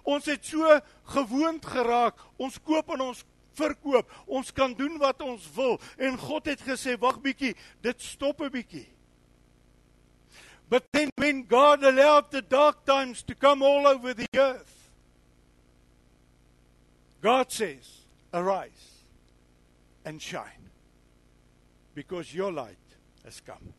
Ons 0.06 0.26
het 0.30 0.44
so 0.46 0.66
gewoond 1.14 1.66
geraak. 1.66 2.18
Ons 2.42 2.58
koop 2.62 2.90
en 2.94 3.04
ons 3.08 3.22
verkoop. 3.56 4.10
Ons 4.26 4.50
kan 4.54 4.74
doen 4.74 4.98
wat 5.02 5.22
ons 5.22 5.46
wil 5.54 5.78
en 5.96 6.18
God 6.18 6.50
het 6.50 6.60
gesê, 6.60 6.98
"Wag 6.98 7.20
bietjie, 7.22 7.54
dit 7.80 8.02
stop 8.02 8.40
'n 8.40 8.50
bietjie." 8.50 8.88
But 10.68 10.90
then 10.92 11.10
when 11.16 11.46
God 11.46 11.84
allowed 11.84 12.30
the 12.30 12.42
dark 12.42 12.84
times 12.84 13.22
to 13.22 13.34
come 13.34 13.62
all 13.62 13.86
over 13.86 14.14
the 14.14 14.26
earth, 14.34 14.90
God 17.20 17.52
says, 17.52 18.06
"Arise 18.32 19.04
and 20.04 20.20
shine, 20.20 20.70
because 21.94 22.34
your 22.34 22.52
light 22.52 22.98
has 23.22 23.40
come." 23.40 23.75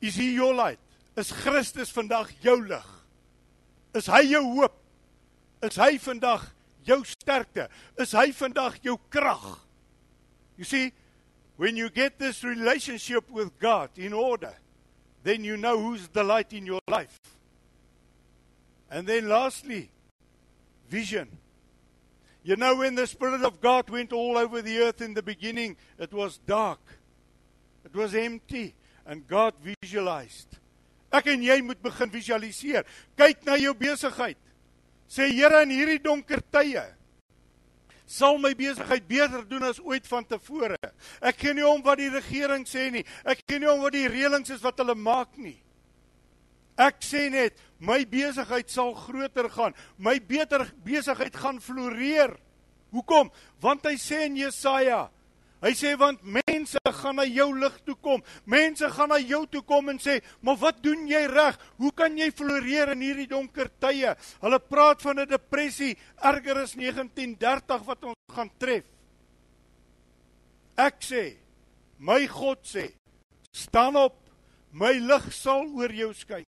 Is 0.00 0.16
hy 0.16 0.30
jou 0.36 0.52
light? 0.54 0.80
Is 1.16 1.32
Christus 1.32 1.92
vandag 1.92 2.30
jou 2.42 2.56
lig? 2.64 2.86
Is 3.94 4.06
hy 4.08 4.22
jou 4.30 4.42
hoop? 4.56 4.76
Is 5.62 5.76
hy 5.76 5.98
vandag 6.00 6.46
jou 6.86 7.02
sterkte? 7.04 7.68
Is 8.00 8.14
hy 8.16 8.30
vandag 8.32 8.78
jou 8.84 8.96
krag? 9.12 9.58
You 10.56 10.64
see, 10.64 10.92
when 11.56 11.76
you 11.76 11.90
get 11.90 12.18
this 12.18 12.42
relationship 12.44 13.30
with 13.30 13.58
God 13.58 13.90
in 13.96 14.12
order, 14.12 14.54
then 15.22 15.44
you 15.44 15.56
know 15.56 15.78
who's 15.78 16.08
the 16.08 16.24
light 16.24 16.52
in 16.52 16.64
your 16.64 16.80
life. 16.88 17.18
And 18.90 19.06
then 19.06 19.28
lastly, 19.28 19.90
vision. 20.88 21.28
You 22.42 22.56
know, 22.56 22.76
when 22.76 22.94
the 22.94 23.06
Spirit 23.06 23.42
of 23.42 23.60
God 23.60 23.90
went 23.90 24.12
all 24.12 24.38
over 24.38 24.62
the 24.62 24.78
earth 24.78 25.02
in 25.02 25.12
the 25.12 25.22
beginning, 25.22 25.76
it 25.98 26.12
was 26.12 26.38
dark, 26.46 26.80
it 27.84 27.94
was 27.94 28.14
empty, 28.14 28.74
and 29.10 29.26
God 29.28 29.58
visualized. 29.64 30.56
Ek 31.10 31.26
en 31.32 31.42
jy 31.42 31.58
moet 31.66 31.80
begin 31.82 32.12
visualiseer. 32.12 32.86
Kyk 33.18 33.42
na 33.48 33.58
jou 33.58 33.74
besigheid. 33.74 34.38
Sê 35.10 35.26
Here 35.34 35.64
in 35.66 35.74
hierdie 35.74 35.98
donker 36.02 36.42
tye 36.54 36.86
sal 38.10 38.40
my 38.42 38.50
besigheid 38.58 39.04
beter 39.06 39.44
doen 39.46 39.62
as 39.68 39.78
ooit 39.78 40.06
vantevore. 40.10 40.78
Ek 41.22 41.36
gee 41.38 41.54
nie 41.54 41.66
om 41.66 41.78
wat 41.86 42.00
die 42.00 42.10
regering 42.10 42.64
sê 42.66 42.88
nie. 42.90 43.04
Ek 43.22 43.44
gee 43.46 43.60
nie 43.62 43.70
om 43.70 43.84
wat 43.84 43.94
die 43.94 44.08
reëlings 44.10 44.50
is 44.50 44.64
wat 44.66 44.82
hulle 44.82 44.96
maak 44.98 45.38
nie. 45.38 45.60
Ek 46.74 46.98
sê 47.06 47.28
net 47.30 47.60
my 47.78 48.00
besigheid 48.10 48.72
sal 48.72 48.96
groter 48.98 49.46
gaan. 49.54 49.76
My 49.94 50.16
beter 50.18 50.66
besigheid 50.82 51.38
gaan 51.38 51.62
floreer. 51.62 52.34
Hoekom? 52.90 53.30
Want 53.62 53.86
hy 53.86 53.94
sê 54.00 54.24
in 54.26 54.40
Jesaja 54.40 55.04
Hy 55.60 55.72
sê 55.76 55.92
want 56.00 56.22
mense 56.24 56.80
gaan 57.00 57.18
na 57.20 57.26
jou 57.28 57.50
lig 57.52 57.74
toe 57.84 57.96
kom. 58.00 58.22
Mense 58.48 58.88
gaan 58.94 59.10
na 59.12 59.18
jou 59.20 59.42
toe 59.46 59.60
kom 59.62 59.88
en 59.92 59.98
sê, 59.98 60.20
"Maar 60.42 60.56
wat 60.56 60.82
doen 60.82 61.06
jy 61.06 61.26
reg? 61.26 61.58
Hoe 61.76 61.92
kan 61.92 62.16
jy 62.16 62.30
floreer 62.30 62.92
in 62.92 63.00
hierdie 63.00 63.28
donker 63.28 63.68
tye?" 63.78 64.16
Hulle 64.40 64.58
praat 64.58 65.02
van 65.02 65.18
'n 65.18 65.28
depressie 65.28 65.96
erger 66.22 66.58
as 66.58 66.74
1930 66.74 67.84
wat 67.84 68.04
ons 68.04 68.16
gaan 68.34 68.50
tref. 68.58 68.84
Ek 70.76 71.00
sê, 71.00 71.36
my 71.98 72.26
God 72.26 72.64
sê, 72.64 72.94
"Staan 73.52 73.96
op, 73.96 74.16
my 74.72 74.92
lig 74.92 75.32
sal 75.32 75.66
oor 75.74 75.92
jou 75.92 76.12
skyn." 76.14 76.44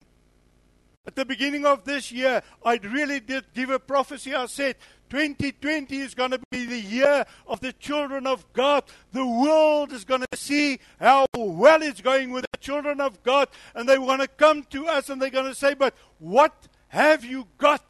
At 1.07 1.17
the 1.17 1.25
beginning 1.25 1.67
of 1.67 1.85
this 1.85 2.13
year, 2.13 2.43
I 2.65 2.79
really 2.83 3.21
did 3.21 3.45
give 3.55 3.71
a 3.71 3.79
prophecy. 3.79 4.35
I 4.35 4.47
said, 4.47 4.77
2020 5.11 5.99
is 5.99 6.15
going 6.15 6.31
to 6.31 6.41
be 6.51 6.65
the 6.67 6.81
year 6.81 7.25
of 7.47 7.61
the 7.61 7.73
children 7.75 8.27
of 8.27 8.51
God. 8.53 8.85
The 9.13 9.27
world 9.27 9.93
is 9.93 10.05
going 10.05 10.25
to 10.31 10.37
see 10.37 10.79
how 11.01 11.27
well 11.37 11.83
it's 11.83 12.01
going 12.01 12.31
with 12.31 12.47
the 12.53 12.59
children 12.59 13.01
of 13.01 13.23
God. 13.23 13.49
And 13.75 13.89
they 13.89 13.99
want 13.99 14.23
to 14.23 14.29
come 14.29 14.63
to 14.71 14.87
us 14.87 15.11
and 15.11 15.21
they're 15.21 15.31
going 15.31 15.51
to 15.51 15.55
say, 15.55 15.75
But 15.75 15.95
what 16.19 16.55
have 16.89 17.25
you 17.25 17.47
got? 17.59 17.83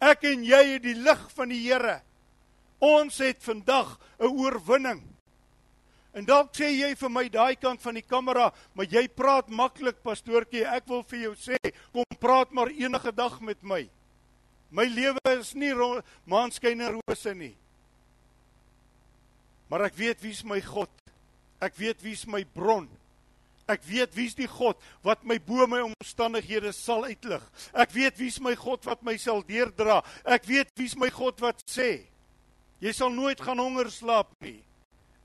Ek 0.00 0.24
en 0.28 0.44
jy 0.44 0.62
het 0.74 0.84
die 0.84 0.94
lig 0.94 1.22
van 1.34 1.50
die 1.50 1.58
Here. 1.64 2.00
Ons 2.84 3.18
het 3.24 3.42
vandag 3.42 3.98
'n 4.20 4.28
oorwinning. 4.28 5.02
En 6.12 6.24
dalk 6.24 6.52
sê 6.52 6.68
jy 6.70 6.94
vir 6.94 7.10
my 7.10 7.28
daai 7.28 7.56
kant 7.56 7.80
van 7.80 7.94
die 7.94 8.04
kamera, 8.04 8.52
maar 8.74 8.86
jy 8.86 9.08
praat 9.08 9.48
maklik 9.48 10.02
pastoortjie. 10.02 10.64
Ek 10.64 10.86
wil 10.88 11.02
vir 11.02 11.18
jou 11.18 11.34
sê, 11.34 11.56
kom 11.92 12.04
praat 12.20 12.52
maar 12.52 12.68
enige 12.68 13.12
dag 13.12 13.40
met 13.40 13.62
my. 13.62 13.88
My 14.70 14.86
lewe 14.90 15.22
is 15.38 15.54
nie 15.54 15.72
maanskyn 16.26 16.80
en 16.80 16.98
rose 16.98 17.34
nie. 17.34 17.54
Maar 19.70 19.88
ek 19.88 19.98
weet 19.98 20.22
wie's 20.22 20.44
my 20.46 20.60
God. 20.62 20.90
Ek 21.62 21.74
weet 21.78 22.02
wie's 22.04 22.26
my 22.26 22.44
bron. 22.54 22.88
Ek 23.66 23.82
weet 23.82 24.12
wie's 24.14 24.36
die 24.38 24.46
God 24.46 24.78
wat 25.02 25.24
my 25.26 25.40
bo 25.42 25.66
my 25.66 25.80
omstandighede 25.82 26.70
sal 26.74 27.06
uitlig. 27.08 27.42
Ek 27.74 27.90
weet 27.96 28.18
wie's 28.20 28.38
my 28.42 28.54
God 28.58 28.84
wat 28.86 29.02
my 29.06 29.16
sal 29.18 29.42
deurdra. 29.46 30.02
Ek 30.22 30.46
weet 30.46 30.70
wie's 30.78 30.94
my 30.98 31.10
God 31.10 31.42
wat 31.42 31.64
sê 31.70 32.06
jy 32.76 32.92
sal 32.92 33.10
nooit 33.10 33.40
gaan 33.40 33.58
honger 33.58 33.88
slaap 33.90 34.30
nie. 34.44 34.60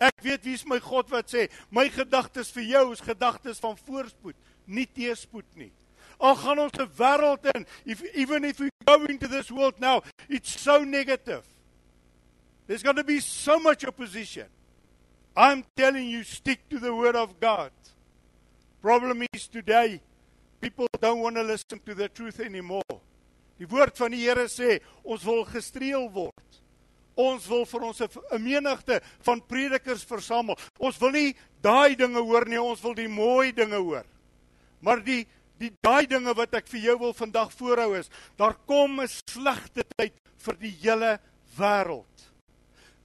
Ek 0.01 0.24
weet 0.25 0.45
wie's 0.48 0.63
my 0.65 0.79
God 0.81 1.12
wat 1.13 1.29
sê 1.29 1.45
my 1.69 1.86
gedagtes 1.93 2.50
vir 2.55 2.65
jou 2.71 2.86
is 2.95 3.03
gedagtes 3.05 3.62
van 3.62 3.77
voorspoed, 3.77 4.38
nie 4.65 4.88
teëspoed 4.89 5.60
nie. 5.60 5.69
Al 6.21 6.35
gaan 6.35 6.59
ons 6.59 6.77
'n 6.77 6.89
wêreld 6.97 7.45
in, 7.55 7.65
if, 7.85 8.03
even 8.13 8.45
if 8.45 8.59
we 8.59 8.69
go 8.85 9.03
into 9.05 9.27
this 9.27 9.49
world 9.49 9.79
now, 9.79 10.03
it's 10.29 10.61
so 10.61 10.83
negative. 10.83 11.43
There's 12.67 12.83
going 12.83 12.97
to 12.97 13.03
be 13.03 13.19
so 13.19 13.59
much 13.59 13.83
opposition. 13.85 14.45
I'm 15.35 15.65
telling 15.75 16.07
you, 16.07 16.23
stick 16.23 16.69
to 16.69 16.79
the 16.79 16.93
word 16.93 17.15
of 17.15 17.39
God. 17.39 17.71
Problem 18.81 19.23
is 19.33 19.47
today, 19.47 20.01
people 20.59 20.87
don't 20.99 21.19
want 21.19 21.35
to 21.35 21.43
listen 21.43 21.79
to 21.85 21.95
the 21.95 22.09
truth 22.09 22.39
anymore. 22.39 23.01
Die 23.57 23.67
woord 23.67 23.97
van 23.97 24.11
die 24.11 24.23
Here 24.25 24.47
sê, 24.49 24.79
ons 25.03 25.23
wil 25.25 25.43
gestreel 25.45 26.07
word. 26.13 26.61
Ons 27.17 27.45
wil 27.49 27.65
vir 27.65 27.83
ons 27.85 28.01
'n 28.01 28.41
menigte 28.41 29.01
van 29.21 29.41
predikers 29.41 30.03
versamel. 30.03 30.57
Ons 30.79 30.97
wil 30.97 31.11
nie 31.11 31.35
daai 31.61 31.95
dinge 31.95 32.21
hoor 32.21 32.45
nie, 32.45 32.61
ons 32.61 32.81
wil 32.81 32.93
die 32.93 33.07
mooi 33.07 33.51
dinge 33.51 33.77
hoor. 33.77 34.05
Maar 34.81 35.03
die 35.03 35.27
die 35.61 35.71
daai 35.85 36.07
dinge 36.09 36.33
wat 36.37 36.55
ek 36.57 36.69
vir 36.71 36.87
jou 36.89 36.97
wil 37.05 37.13
vandag 37.13 37.51
voorhou 37.53 37.93
is, 37.99 38.09
daar 38.37 38.57
kom 38.65 38.99
'n 38.99 39.07
slegte 39.07 39.85
tyd 39.97 40.13
vir 40.37 40.55
die 40.57 40.75
hele 40.81 41.19
wêreld. 41.57 42.07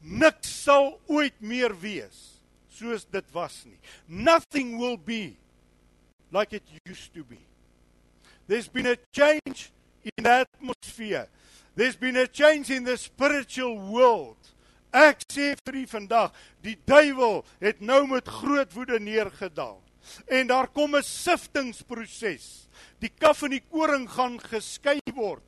Niks 0.00 0.48
sal 0.64 1.00
ooit 1.06 1.36
meer 1.40 1.74
wees 1.74 2.40
soos 2.76 3.04
dit 3.04 3.24
was 3.32 3.64
nie. 3.64 3.78
Nothing 4.08 4.78
will 4.78 4.96
be 4.96 5.36
like 6.30 6.52
it 6.52 6.62
used 6.84 7.14
to 7.14 7.24
be. 7.24 7.40
There's 8.46 8.68
been 8.68 8.86
a 8.86 8.96
change 9.12 9.72
in 10.04 10.24
the 10.24 10.46
atmosphere. 10.46 11.28
There's 11.74 11.96
been 11.96 12.16
a 12.16 12.26
change 12.26 12.70
in 12.70 12.84
the 12.84 12.96
spiritual 12.96 13.78
world. 13.78 14.36
Ek 14.92 15.26
sê 15.28 15.54
vir 15.66 15.82
u 15.82 15.86
vandag, 15.90 16.32
die 16.64 16.76
duiwel 16.88 17.42
het 17.60 17.82
nou 17.84 18.06
met 18.08 18.28
groot 18.28 18.72
woede 18.72 19.00
neergedaal. 19.02 19.80
En 20.26 20.46
daar 20.46 20.68
kom 20.68 20.96
'n 20.96 21.02
siftingproses. 21.02 22.68
Die 22.98 23.12
kaf 23.18 23.42
en 23.42 23.50
die 23.50 23.64
koring 23.70 24.08
gaan 24.10 24.38
geskei 24.40 25.00
word. 25.14 25.42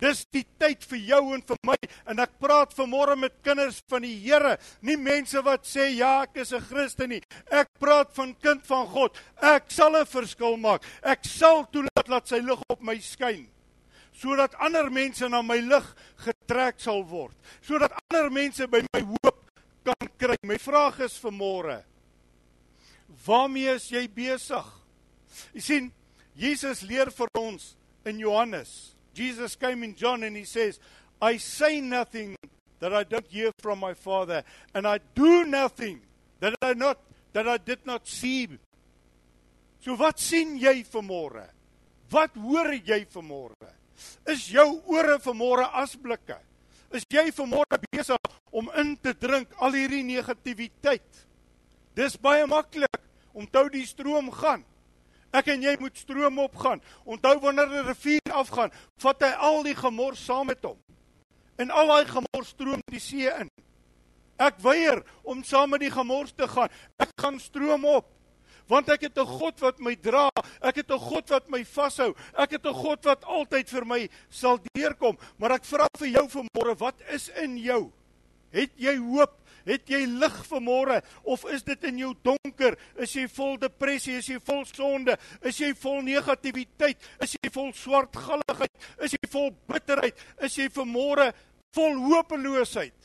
Dis 0.00 0.24
die 0.32 0.46
tyd 0.58 0.84
vir 0.84 0.98
jou 0.98 1.34
en 1.34 1.42
vir 1.42 1.56
my 1.66 1.76
en 2.08 2.18
ek 2.18 2.38
praat 2.40 2.72
vanmôre 2.76 3.16
met 3.16 3.42
kinders 3.44 3.82
van 3.88 4.02
die 4.02 4.16
Here, 4.16 4.56
nie 4.80 4.96
mense 4.96 5.40
wat 5.44 5.66
sê 5.68 5.90
ja, 5.96 6.22
ek 6.22 6.36
is 6.36 6.52
'n 6.52 6.60
Christen 6.60 7.08
nie. 7.08 7.22
Ek 7.50 7.68
praat 7.78 8.12
van 8.14 8.34
kind 8.34 8.66
van 8.66 8.86
God. 8.86 9.16
Ek 9.42 9.70
sal 9.70 9.96
'n 9.96 10.06
verskil 10.06 10.56
maak. 10.56 10.84
Ek 11.02 11.24
sal 11.24 11.66
toelaat 11.70 12.06
dat 12.06 12.28
sy 12.28 12.40
lig 12.40 12.60
op 12.68 12.80
my 12.82 12.98
skyn 12.98 13.48
sodat 14.20 14.54
ander 14.60 14.90
mense 14.90 15.28
na 15.28 15.40
my 15.42 15.56
lig 15.56 15.86
getrek 16.24 16.80
sal 16.80 17.02
word, 17.08 17.36
sodat 17.62 17.92
ander 18.10 18.30
mense 18.30 18.66
by 18.66 18.82
my 18.92 19.00
hoop 19.00 19.38
kan 19.84 20.08
kry. 20.18 20.36
My 20.44 20.58
vraag 20.58 21.00
is 21.00 21.18
vanmôre: 21.22 21.82
Waarmee 23.26 23.74
is 23.76 23.90
jy 23.92 24.06
besig? 24.08 24.70
Jy 25.54 25.64
sien, 25.64 25.90
Jesus 26.38 26.82
leer 26.82 27.10
vir 27.14 27.28
ons 27.38 27.74
in 28.08 28.18
Johannes 28.22 28.94
Jesus 29.14 29.56
came 29.56 29.82
in 29.82 29.94
John 29.94 30.22
and 30.22 30.36
he 30.36 30.44
says, 30.44 30.78
I 31.20 31.36
say 31.36 31.80
nothing 31.80 32.36
that 32.78 32.94
I 32.94 33.04
don't 33.04 33.26
hear 33.26 33.50
from 33.58 33.80
my 33.80 33.94
Father, 33.94 34.42
and 34.74 34.86
I 34.86 35.00
do 35.14 35.44
nothing 35.44 36.00
that 36.40 36.54
I 36.62 36.72
not 36.72 36.98
that 37.32 37.46
I 37.46 37.58
did 37.58 37.84
not 37.84 38.08
see. 38.08 38.48
So 39.84 39.94
wat 39.96 40.18
sien 40.18 40.56
jy 40.58 40.82
vanmôre? 40.88 41.44
Wat 42.10 42.34
hoor 42.36 42.72
jy 42.72 43.04
vanmôre? 43.12 43.68
Is 44.26 44.48
jou 44.50 44.80
ore 44.88 45.18
vanmôre 45.20 45.68
asblikke? 45.82 46.38
Is 46.92 47.04
jy 47.12 47.28
vanmôre 47.36 47.78
besig 47.90 48.32
om 48.50 48.70
in 48.80 48.96
te 48.96 49.12
drink 49.12 49.52
al 49.60 49.76
hierdie 49.76 50.02
negatiwiteit? 50.04 51.26
Dis 51.94 52.16
baie 52.16 52.46
maklik 52.48 52.96
om 53.32 53.46
tou 53.50 53.68
die 53.68 53.86
stroom 53.86 54.30
gaan. 54.32 54.64
Ek 55.30 55.46
en 55.52 55.62
jy 55.62 55.76
moet 55.78 55.96
stroom 55.98 56.38
opgaan. 56.42 56.80
Onthou 57.04 57.38
wanneer 57.40 57.68
'n 57.68 57.86
rivier 57.86 58.32
afgaan, 58.32 58.70
vat 58.98 59.22
hy 59.22 59.30
al 59.30 59.62
die 59.62 59.74
gemors 59.74 60.24
saam 60.24 60.46
met 60.46 60.62
hom. 60.64 60.78
En 61.56 61.70
al 61.70 61.86
daai 61.86 62.06
gemors 62.06 62.48
stroom 62.48 62.80
die 62.90 63.00
see 63.00 63.28
in. 63.28 63.48
Ek 64.38 64.56
weier 64.58 65.02
om 65.22 65.44
saam 65.44 65.70
met 65.70 65.80
die 65.80 65.90
gemors 65.90 66.32
te 66.32 66.48
gaan. 66.48 66.68
Ek 66.98 67.12
gaan 67.20 67.38
stroom 67.38 67.84
op. 67.84 68.06
Want 68.66 68.88
ek 68.88 69.00
het 69.00 69.18
'n 69.18 69.26
God 69.26 69.60
wat 69.60 69.80
my 69.80 69.94
dra. 69.94 70.30
Ek 70.62 70.76
het 70.76 70.90
'n 70.90 70.98
God 70.98 71.28
wat 71.28 71.48
my 71.50 71.64
vashou. 71.64 72.14
Ek 72.34 72.50
het 72.50 72.66
'n 72.66 72.72
God 72.72 73.04
wat 73.04 73.24
altyd 73.24 73.68
vir 73.68 73.84
my 73.84 74.08
sal 74.30 74.58
deurkom. 74.74 75.18
Maar 75.38 75.52
ek 75.52 75.64
vra 75.64 75.86
vir 75.98 76.08
jou 76.08 76.28
vanmôre, 76.28 76.78
wat 76.78 77.00
is 77.10 77.28
in 77.28 77.58
jou? 77.58 77.92
Het 78.50 78.70
jy 78.76 78.96
hoop? 78.96 79.39
Het 79.66 79.92
jy 79.92 80.04
lig 80.08 80.36
vanmôre 80.48 81.00
of 81.22 81.44
is 81.52 81.64
dit 81.66 81.84
in 81.88 82.00
jou 82.00 82.14
donker? 82.26 82.76
Is 82.96 83.14
jy 83.16 83.26
vol 83.28 83.58
depressie? 83.60 84.16
Is 84.20 84.30
jy 84.30 84.38
vol 84.44 84.64
sonde? 84.68 85.16
Is 85.42 85.60
jy 85.60 85.72
vol 85.82 86.00
negativiteit? 86.06 87.00
Is 87.22 87.36
jy 87.36 87.52
vol 87.54 87.70
swartgalligheid? 87.76 88.88
Is 89.04 89.16
jy 89.16 89.30
vol 89.32 89.52
bitterheid? 89.68 90.26
Is 90.40 90.56
jy 90.58 90.70
vanmôre 90.74 91.30
vol 91.76 92.00
hopeloosheid? 92.08 92.96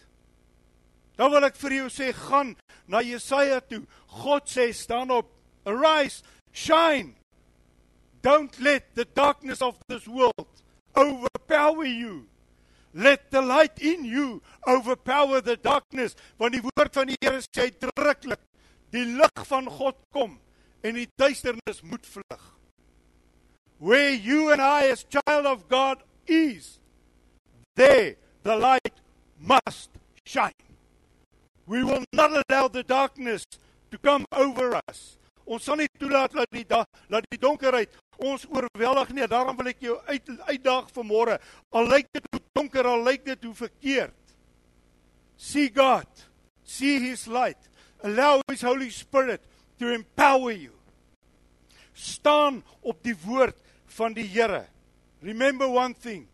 Dan 1.16 1.32
wil 1.32 1.48
ek 1.48 1.56
vir 1.60 1.78
jou 1.80 1.92
sê 1.92 2.12
gaan 2.16 2.56
na 2.92 3.02
Jesaja 3.04 3.62
toe. 3.64 3.86
God 4.22 4.50
sê 4.52 4.72
staan 4.76 5.14
op. 5.16 5.32
Arise, 5.66 6.24
shine. 6.52 7.16
Don't 8.22 8.60
let 8.60 8.94
the 8.96 9.06
darkness 9.06 9.62
of 9.62 9.78
this 9.88 10.08
world 10.08 10.48
overpower 10.96 11.86
you. 11.86 12.28
Let 12.96 13.30
the 13.30 13.42
light 13.42 13.78
in 13.80 14.06
you 14.06 14.42
overpower 14.66 15.42
the 15.42 15.58
darkness. 15.58 16.16
Want 16.40 16.56
die 16.56 16.64
woord 16.64 16.94
van 16.96 17.10
die 17.12 17.18
Here 17.20 17.42
sê 17.44 17.68
uitdruklik, 17.68 18.40
die 18.96 19.04
lig 19.04 19.42
van 19.50 19.68
God 19.68 20.00
kom 20.16 20.38
en 20.80 20.96
die 20.96 21.10
duisternis 21.20 21.84
moet 21.84 22.08
vlug. 22.08 22.46
Where 23.84 24.16
you 24.16 24.48
and 24.54 24.64
I 24.64 24.88
as 24.94 25.04
child 25.04 25.46
of 25.46 25.68
God 25.68 26.04
is, 26.26 26.80
there 27.76 28.16
the 28.44 28.56
light 28.56 28.96
must 29.44 29.92
shine. 30.24 30.56
We 31.68 31.84
will 31.84 32.06
not 32.14 32.32
allow 32.32 32.70
the 32.70 32.84
darkness 32.84 33.44
to 33.92 33.98
come 33.98 34.26
over 34.32 34.80
us. 34.88 35.18
Ons 35.46 35.66
sal 35.68 35.78
nie 35.78 35.90
toelaat 36.00 36.34
dat 36.34 36.50
die 36.54 36.66
dat 36.66 37.26
die 37.30 37.40
donkerheid 37.40 37.94
ons 38.18 38.46
oorweldig 38.50 39.12
nie. 39.14 39.28
Daarom 39.30 39.58
wil 39.58 39.70
ek 39.70 39.84
jou 39.86 39.98
uit 40.10 40.32
uitdaag 40.50 40.90
vanmôre. 40.96 41.38
Al 41.70 41.90
lyk 41.92 42.10
dit 42.16 42.30
hoe 42.32 42.42
donker, 42.58 42.88
al 42.90 43.04
lyk 43.06 43.26
dit 43.28 43.46
hoe 43.46 43.54
verkeerd. 43.54 44.36
See 45.38 45.70
God. 45.70 46.10
See 46.66 46.98
his 47.00 47.28
light. 47.28 47.70
Allow 48.02 48.42
his 48.50 48.64
Holy 48.66 48.90
Spirit 48.90 49.42
to 49.78 49.92
empower 49.94 50.52
you. 50.52 50.74
Staan 51.94 52.64
op 52.82 53.04
die 53.06 53.16
woord 53.26 53.60
van 53.98 54.16
die 54.18 54.28
Here. 54.28 54.66
Remember 55.22 55.70
one 55.70 55.94
thing. 55.94 56.28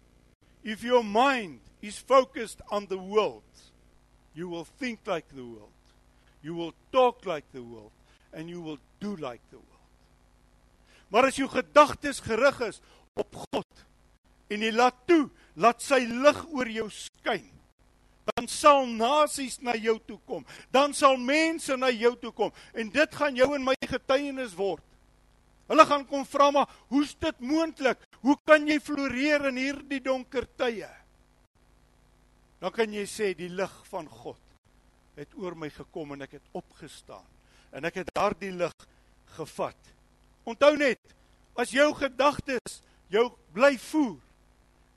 If 0.63 0.83
your 0.83 1.03
mind 1.03 1.59
is 1.81 1.97
focused 1.97 2.61
on 2.69 2.87
the 2.87 2.97
world, 2.97 3.43
you 4.33 4.47
will 4.47 4.67
think 4.79 5.05
like 5.05 5.27
the 5.35 5.43
world. 5.43 5.73
You 6.41 6.55
will 6.55 6.73
talk 6.91 7.25
like 7.25 7.45
the 7.51 7.61
world 7.61 7.91
and 8.33 8.49
you 8.49 8.61
will 8.61 8.79
do 8.99 9.15
like 9.15 9.41
the 9.49 9.57
world. 9.57 9.67
Maar 11.11 11.27
as 11.27 11.35
jou 11.35 11.49
gedagtes 11.51 12.21
gerig 12.23 12.59
is 12.61 12.79
op 13.19 13.35
God 13.51 13.85
en 14.51 14.63
jy 14.63 14.71
laat 14.71 14.95
toe 15.07 15.25
laat 15.59 15.83
sy 15.83 15.99
lig 16.07 16.39
oor 16.55 16.69
jou 16.71 16.87
skyn, 16.91 17.49
dan 18.31 18.47
sal 18.47 18.85
nasies 18.87 19.57
na 19.65 19.73
jou 19.75 19.97
toe 20.07 20.19
kom. 20.29 20.45
Dan 20.71 20.95
sal 20.95 21.17
mense 21.19 21.75
na 21.75 21.89
jou 21.91 22.13
toe 22.21 22.31
kom 22.35 22.53
en 22.71 22.91
dit 22.93 23.17
gaan 23.19 23.35
jou 23.35 23.49
en 23.57 23.65
my 23.65 23.75
getuienis 23.89 24.55
word. 24.55 24.85
Hulle 25.71 25.85
gaan 25.87 26.03
kom 26.07 26.23
vra 26.27 26.49
maar, 26.51 26.71
hoe's 26.91 27.13
dit 27.15 27.43
moontlik? 27.47 27.99
Hoe 28.23 28.35
kan 28.47 28.65
jy 28.67 28.75
floreer 28.83 29.47
in 29.51 29.59
hierdie 29.59 30.01
donker 30.03 30.47
tye? 30.59 30.89
Dan 32.61 32.73
kan 32.75 32.91
jy 32.91 33.05
sê 33.09 33.31
die 33.35 33.49
lig 33.51 33.75
van 33.89 34.07
God 34.07 34.39
het 35.17 35.31
oor 35.39 35.55
my 35.59 35.69
gekom 35.71 36.13
en 36.15 36.23
ek 36.27 36.37
het 36.39 36.57
opgestaan 36.57 37.27
en 37.71 37.85
ek 37.85 38.01
het 38.01 38.13
daardie 38.15 38.51
lig 38.51 38.75
gevat 39.37 39.91
Onthou 40.43 40.73
net, 40.77 40.99
as 41.59 41.73
jou 41.73 41.91
gedagtes 41.97 42.79
jou 43.11 43.29
bly 43.53 43.75
voer 43.91 44.19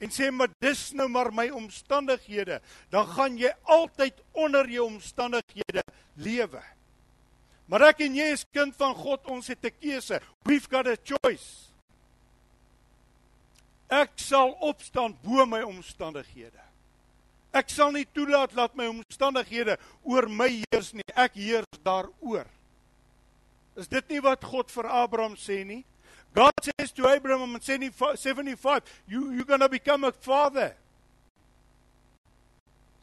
en 0.02 0.12
sê 0.12 0.26
maar 0.34 0.50
dis 0.60 0.80
nou 0.96 1.06
maar 1.08 1.30
my 1.32 1.46
omstandighede, 1.54 2.58
dan 2.92 3.06
gaan 3.14 3.36
jy 3.40 3.52
altyd 3.72 4.18
onder 4.36 4.68
jou 4.68 4.84
omstandighede 4.90 5.84
lewe. 6.20 6.60
Maar 7.70 7.86
ek 7.88 8.02
en 8.04 8.18
jy 8.18 8.26
is 8.34 8.44
kind 8.52 8.74
van 8.76 8.92
God, 8.98 9.24
ons 9.32 9.48
het 9.48 9.64
'n 9.64 9.72
keuse. 9.80 10.20
We've 10.44 10.68
got 10.68 10.86
a 10.86 10.96
choice. 10.96 11.72
Ek 13.88 14.10
sal 14.16 14.52
opstaan 14.60 15.16
bo 15.22 15.46
my 15.46 15.62
omstandighede. 15.62 16.60
Ek 17.52 17.70
sal 17.70 17.92
nie 17.92 18.06
toelaat 18.12 18.52
dat 18.52 18.74
my 18.74 18.86
omstandighede 18.86 19.78
oor 20.02 20.28
my 20.28 20.48
heers 20.48 20.92
nie. 20.92 21.06
Ek 21.14 21.34
heers 21.34 21.78
daaroor. 21.82 22.46
Is 23.76 23.88
dit 23.88 24.08
nie 24.08 24.20
wat 24.22 24.44
God 24.44 24.70
vir 24.70 24.86
Abraham 24.86 25.34
sê 25.36 25.64
nie? 25.66 25.84
God 26.34 26.52
says 26.62 26.90
to 26.92 27.08
Abraham 27.08 27.54
in 27.54 27.60
75, 27.60 28.82
you 29.06 29.32
you're 29.32 29.44
going 29.44 29.60
to 29.60 29.68
become 29.68 30.04
a 30.04 30.12
father. 30.12 30.74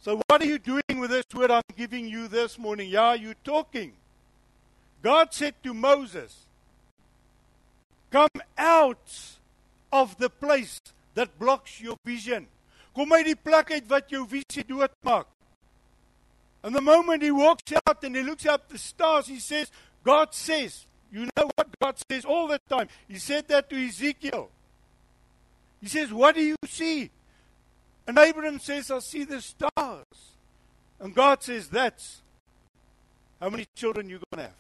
So 0.01 0.19
what 0.27 0.41
are 0.41 0.45
you 0.45 0.59
doing 0.59 0.99
with 0.99 1.11
this 1.11 1.25
word 1.33 1.51
I'm 1.51 1.61
giving 1.77 2.07
you 2.07 2.27
this 2.27 2.57
morning? 2.57 2.89
Yeah, 2.89 3.13
you 3.13 3.33
talking. 3.43 3.93
God 5.01 5.33
said 5.33 5.53
to 5.63 5.73
Moses, 5.73 6.45
Come 8.09 8.41
out 8.57 9.37
of 9.91 10.17
the 10.17 10.29
place 10.29 10.81
that 11.13 11.39
blocks 11.39 11.79
your 11.79 11.95
vision. 12.03 12.47
Kom 12.93 13.13
uit 13.13 13.25
die 13.25 13.35
plek 13.39 13.71
uit 13.71 13.87
wat 13.87 14.09
jou 14.11 14.25
visie 14.27 14.65
doodmaak. 14.67 15.29
And 16.63 16.75
the 16.75 16.81
moment 16.81 17.23
he 17.23 17.31
walks 17.31 17.71
out 17.87 18.03
and 18.03 18.15
he 18.15 18.21
looks 18.21 18.45
up 18.45 18.69
the 18.69 18.77
stars, 18.77 19.27
he 19.27 19.39
says, 19.39 19.71
God 20.03 20.33
says, 20.33 20.85
you 21.11 21.27
know 21.35 21.49
what 21.55 21.67
God 21.79 21.95
says 22.09 22.25
all 22.25 22.47
the 22.47 22.59
time. 22.69 22.87
He 23.07 23.19
said 23.19 23.47
that 23.49 23.69
to 23.69 23.75
Ezekiel. 23.75 24.49
He 25.81 25.87
says, 25.89 26.13
What 26.13 26.35
do 26.35 26.41
you 26.41 26.55
see? 26.65 27.09
And 28.07 28.17
Abraham 28.17 28.59
says, 28.59 28.89
I 28.91 28.99
see 28.99 29.23
the 29.25 29.41
stars. 29.41 30.05
And 30.99 31.13
God 31.13 31.43
says, 31.43 31.67
That's 31.67 32.21
how 33.41 33.49
many 33.49 33.65
children 33.75 34.09
you're 34.09 34.21
going 34.31 34.45
to 34.45 34.49
have. 34.49 34.57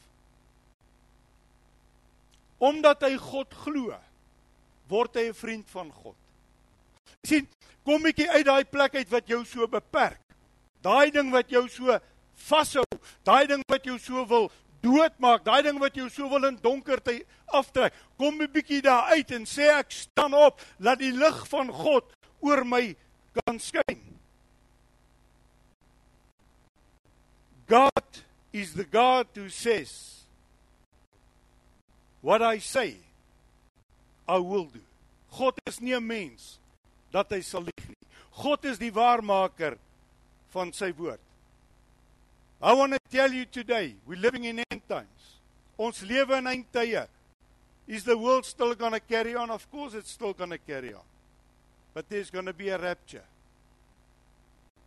Omdat 2.61 3.01
hy 3.01 3.15
God 3.17 3.49
glo, 3.63 3.95
word 4.85 5.15
hy 5.17 5.29
'n 5.29 5.33
vriend 5.33 5.65
van 5.73 5.89
God. 5.89 6.13
sien, 7.25 7.47
kom 7.85 8.03
bietjie 8.03 8.29
uit 8.29 8.45
daai 8.45 8.65
plek 8.65 8.95
uit 9.01 9.09
wat 9.09 9.25
jou 9.27 9.41
so 9.45 9.65
beperk. 9.65 10.21
Daai 10.85 11.09
ding 11.09 11.31
wat 11.33 11.49
jou 11.49 11.67
so 11.69 11.97
vashou, 12.37 12.85
daai 13.25 13.47
ding 13.47 13.63
wat 13.65 13.85
jou 13.85 13.97
so 13.97 14.25
wil 14.29 14.51
doodmaak, 14.81 15.45
daai 15.45 15.61
ding 15.63 15.79
wat 15.79 15.95
jou 15.95 16.09
so 16.09 16.29
wil 16.29 16.47
in 16.49 16.57
donkerte 16.61 17.21
aftrek. 17.47 17.93
Kom 18.17 18.41
'n 18.41 18.51
bietjie 18.51 18.81
daar 18.81 19.13
uit 19.13 19.31
en 19.31 19.45
sê 19.45 19.69
ek 19.79 19.91
staan 19.91 20.33
op, 20.33 20.61
laat 20.79 20.99
die 20.99 21.11
lig 21.11 21.47
van 21.47 21.71
God 21.71 22.05
oor 22.41 22.63
my 22.65 22.95
kan 23.33 23.59
skyn. 23.59 24.01
God 27.67 28.23
is 28.51 28.73
the 28.73 28.83
God 28.83 29.27
who 29.35 29.49
says 29.49 30.25
what 32.21 32.41
I 32.41 32.59
say 32.59 32.97
I 34.27 34.37
will 34.37 34.65
do. 34.65 34.81
God 35.31 35.57
is 35.65 35.79
nie 35.79 35.95
'n 35.95 36.05
mens 36.05 36.59
dat 37.11 37.31
hy 37.31 37.41
sal 37.41 37.61
lieg 37.61 37.87
nie. 37.87 38.07
God 38.31 38.65
is 38.65 38.77
die 38.77 38.91
waarmaker 38.91 39.77
van 40.49 40.73
sy 40.73 40.91
woord. 40.91 41.19
I 42.61 42.73
want 42.73 42.93
to 42.93 42.99
tell 43.09 43.31
you 43.31 43.45
today, 43.45 43.95
we're 44.05 44.19
living 44.19 44.43
in 44.43 44.63
end 44.69 44.81
times. 44.87 45.39
Ons 45.77 46.03
lewe 46.05 46.37
in 46.37 46.45
eindtye. 46.45 47.07
Is 47.87 48.03
the 48.03 48.15
world 48.15 48.45
still 48.45 48.75
going 48.75 48.93
to 48.93 48.99
carry 48.99 49.33
on? 49.35 49.49
Of 49.49 49.69
course 49.71 49.95
it's 49.95 50.11
still 50.11 50.33
going 50.33 50.51
to 50.51 50.59
carry 50.59 50.93
on. 50.93 51.07
But 51.93 52.07
there's 52.07 52.29
going 52.29 52.45
to 52.45 52.53
be 52.53 52.69
a 52.69 52.77
rapture. 52.77 53.25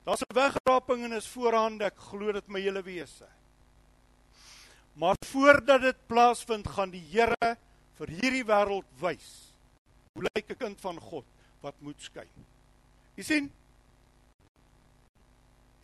Daar's 0.07 0.23
'n 0.23 0.35
wegraping 0.35 1.05
en 1.05 1.13
is 1.13 1.27
voorhande, 1.27 1.85
ek 1.85 1.97
glo 1.97 2.33
dit 2.33 2.49
my 2.49 2.61
hele 2.61 2.83
wese. 2.83 3.27
Maar 4.95 5.17
voordat 5.27 5.81
dit 5.81 5.97
plaasvind, 6.07 6.69
gaan 6.69 6.91
die 6.91 7.03
Here 7.11 7.57
vir 7.99 8.09
hierdie 8.09 8.45
wêreld 8.45 8.87
wys 9.01 9.55
hoe 10.15 10.29
lyk 10.35 10.51
'n 10.51 10.57
kind 10.57 10.81
van 10.81 11.01
God 11.01 11.25
wat 11.61 11.75
moet 11.81 12.01
skyn. 12.01 12.29
You 13.17 13.25
sien? 13.25 13.51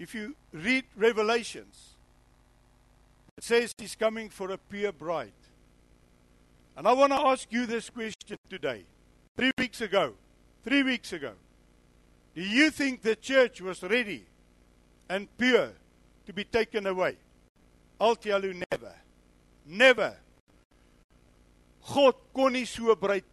If 0.01 0.15
you 0.15 0.35
read 0.51 0.85
Revelations, 0.97 1.91
it 3.37 3.45
says 3.45 3.75
he's 3.77 3.95
coming 3.95 4.31
for 4.31 4.51
a 4.51 4.57
pure 4.57 4.93
bride. 4.93 5.33
And 6.75 6.89
I 6.89 6.93
want 6.95 7.13
to 7.13 7.19
ask 7.19 7.47
you 7.53 7.67
this 7.67 7.91
question 7.91 8.39
today. 8.49 8.87
3 9.37 9.51
weeks 9.59 9.83
ago, 9.83 10.15
3 10.65 10.83
weeks 10.85 11.13
ago, 11.13 11.33
do 12.35 12.41
you 12.41 12.71
think 12.71 13.03
the 13.03 13.15
church 13.15 13.61
was 13.61 13.83
ready 13.83 14.25
and 15.11 15.29
pure 15.37 15.73
to 16.25 16.33
be 16.33 16.45
taken 16.45 16.87
away? 16.87 17.19
I'll 18.01 18.17
tell 18.17 18.43
you 18.43 18.55
never. 18.73 18.95
Never. 19.67 20.17
God 21.93 22.15
kon 22.33 22.55
nie 22.55 22.65
so 22.65 22.97
bruid 22.97 23.25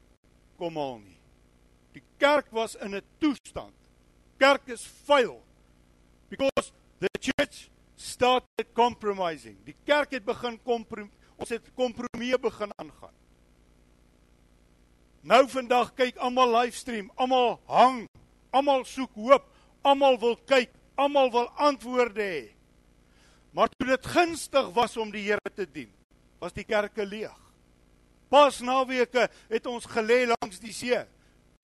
kom 0.60 0.76
haal 0.76 1.00
nie. 1.00 1.18
Die 1.94 2.04
kerk 2.20 2.52
was 2.52 2.76
in 2.76 2.94
'n 2.94 3.02
toestand. 3.22 3.72
Kerk 4.38 4.68
is 4.68 4.84
vuil. 5.08 5.47
Because 6.30 6.72
the 7.00 7.10
church 7.20 7.70
started 7.96 8.74
compromising. 8.74 9.58
Die 9.66 9.76
kerk 9.86 10.12
het 10.12 10.26
begin 10.26 10.60
komprom 10.64 11.10
ons 11.38 11.54
het 11.54 11.68
kompromieë 11.78 12.40
begin 12.42 12.72
aangaan. 12.82 13.14
Nou 15.28 15.44
vandag 15.52 15.92
kyk 15.98 16.18
almal 16.24 16.54
livestream, 16.56 17.12
almal 17.20 17.60
hang, 17.70 18.06
almal 18.56 18.86
soek 18.88 19.14
hoop, 19.20 19.46
almal 19.86 20.18
wil 20.22 20.38
kyk, 20.50 20.72
almal 20.98 21.30
wil 21.34 21.50
antwoorde 21.62 22.24
hê. 22.24 22.46
Maar 23.54 23.70
toe 23.74 23.90
dit 23.90 24.10
gunstig 24.14 24.72
was 24.74 24.98
om 24.98 25.12
die 25.14 25.26
Here 25.28 25.54
te 25.54 25.66
dien, 25.66 25.92
was 26.42 26.56
die 26.56 26.66
kerke 26.66 27.06
leeg. 27.06 27.38
Pas 28.30 28.60
naweke 28.62 29.28
het 29.50 29.70
ons 29.70 29.86
gelê 29.88 30.26
langs 30.28 30.60
die 30.62 30.74
see. 30.76 31.00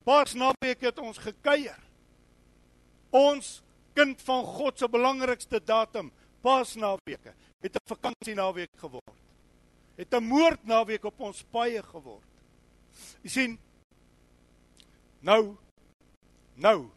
Pas 0.04 0.34
naweke 0.38 0.88
het 0.88 1.00
ons 1.00 1.18
gekuier. 1.20 1.80
Ons 3.14 3.63
kind 3.94 4.22
van 4.22 4.44
God 4.44 4.78
se 4.78 4.88
belangrikste 4.88 5.60
datum, 5.64 6.12
Pas 6.44 6.74
naweke, 6.74 7.32
het 7.60 7.74
'n 7.74 7.88
vakansie 7.88 8.34
naweek 8.34 8.70
geword. 8.76 9.18
Het 9.96 10.12
'n 10.14 10.22
moord 10.22 10.64
naweek 10.64 11.04
op 11.04 11.20
ons 11.20 11.42
paie 11.42 11.82
geword. 11.82 12.28
Jy 13.22 13.28
sien 13.28 13.58
nou 15.20 15.56
nou 16.54 16.90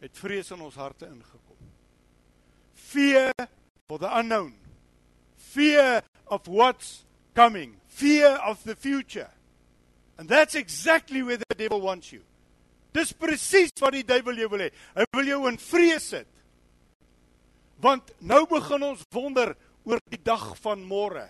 het 0.00 0.18
vrees 0.18 0.50
in 0.50 0.60
ons 0.60 0.74
harte 0.74 1.06
ingekom. 1.06 1.56
Fear 2.74 3.32
for 3.86 3.98
the 3.98 4.08
unknown. 4.18 4.54
Fear 5.36 6.02
of 6.24 6.46
what's 6.46 7.04
coming. 7.34 7.78
Fear 7.86 8.40
of 8.48 8.62
the 8.62 8.76
future. 8.76 9.30
And 10.16 10.28
that's 10.28 10.54
exactly 10.54 11.22
where 11.22 11.38
the 11.38 11.54
devil 11.54 11.80
wants 11.80 12.10
you. 12.12 12.22
Dis 12.96 13.12
presies 13.14 13.74
wat 13.80 13.94
die 13.94 14.06
duiwel 14.06 14.42
jou 14.42 14.50
wil 14.54 14.64
hê. 14.66 14.70
Hy 14.96 15.06
wil 15.16 15.28
jou 15.30 15.40
in 15.50 15.58
vrees 15.62 16.08
sit. 16.14 16.28
Want 17.80 18.10
nou 18.20 18.44
begin 18.50 18.82
ons 18.90 19.04
wonder 19.14 19.54
oor 19.88 20.00
die 20.12 20.20
dag 20.24 20.52
van 20.60 20.82
môre. 20.84 21.24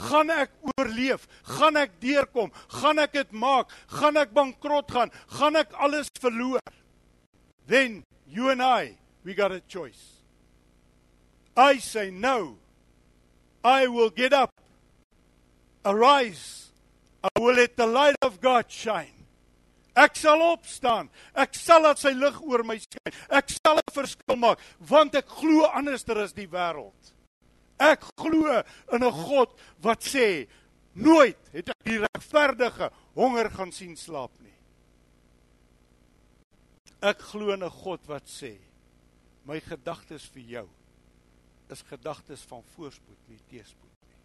Gaan 0.00 0.30
ek 0.32 0.52
oorleef? 0.72 1.26
Gaan 1.58 1.76
ek 1.80 1.98
deurkom? 2.00 2.52
Gaan 2.80 3.02
ek 3.02 3.16
dit 3.18 3.32
maak? 3.32 3.72
Gaan 3.90 4.16
ek 4.20 4.32
bankrot 4.36 4.92
gaan? 4.92 5.12
Gaan 5.34 5.58
ek 5.60 5.74
alles 5.76 6.08
verloor? 6.20 6.62
Then 7.66 8.02
you 8.26 8.50
and 8.50 8.62
I, 8.62 8.96
we 9.24 9.34
got 9.34 9.52
a 9.52 9.60
choice. 9.60 10.22
I 11.56 11.78
say 11.78 12.10
no. 12.10 12.56
I 13.62 13.88
will 13.88 14.10
get 14.10 14.32
up. 14.32 14.54
Arise. 15.84 16.72
I 17.22 17.28
will 17.38 17.54
let 17.54 17.76
the 17.76 17.86
light 17.86 18.16
of 18.22 18.40
God 18.40 18.70
shine. 18.70 19.19
Ek 20.00 20.16
sal 20.16 20.40
opstaan. 20.44 21.10
Ek 21.34 21.56
sal 21.58 21.84
laat 21.84 22.00
sy 22.00 22.12
lig 22.16 22.38
oor 22.40 22.64
my 22.64 22.78
skyn. 22.80 23.12
Ek 23.28 23.52
sal 23.52 23.78
'n 23.78 23.92
verskil 23.92 24.36
maak 24.36 24.60
want 24.78 25.14
ek 25.14 25.28
glo 25.28 25.66
anderster 25.66 26.18
as 26.18 26.32
die 26.32 26.48
wêreld. 26.48 27.12
Ek 27.78 28.00
glo 28.16 28.62
in 28.92 29.02
'n 29.04 29.12
God 29.12 29.50
wat 29.82 30.00
sê 30.00 30.48
nooit 30.94 31.38
het 31.52 31.68
ek 31.68 31.84
die 31.84 31.98
regverdige 31.98 32.90
honger 33.14 33.50
gaan 33.50 33.72
sien 33.72 33.96
slaap 33.96 34.32
nie. 34.40 34.56
Ek 37.02 37.18
glo 37.18 37.52
in 37.52 37.62
'n 37.62 37.70
God 37.70 38.06
wat 38.06 38.26
sê 38.26 38.56
my 39.44 39.60
gedagtes 39.60 40.28
vir 40.28 40.42
jou 40.42 40.68
is 41.70 41.82
gedagtes 41.82 42.42
van 42.42 42.62
voorspoed 42.74 43.28
nie 43.28 43.40
teëspoed 43.50 43.96
nie. 44.08 44.18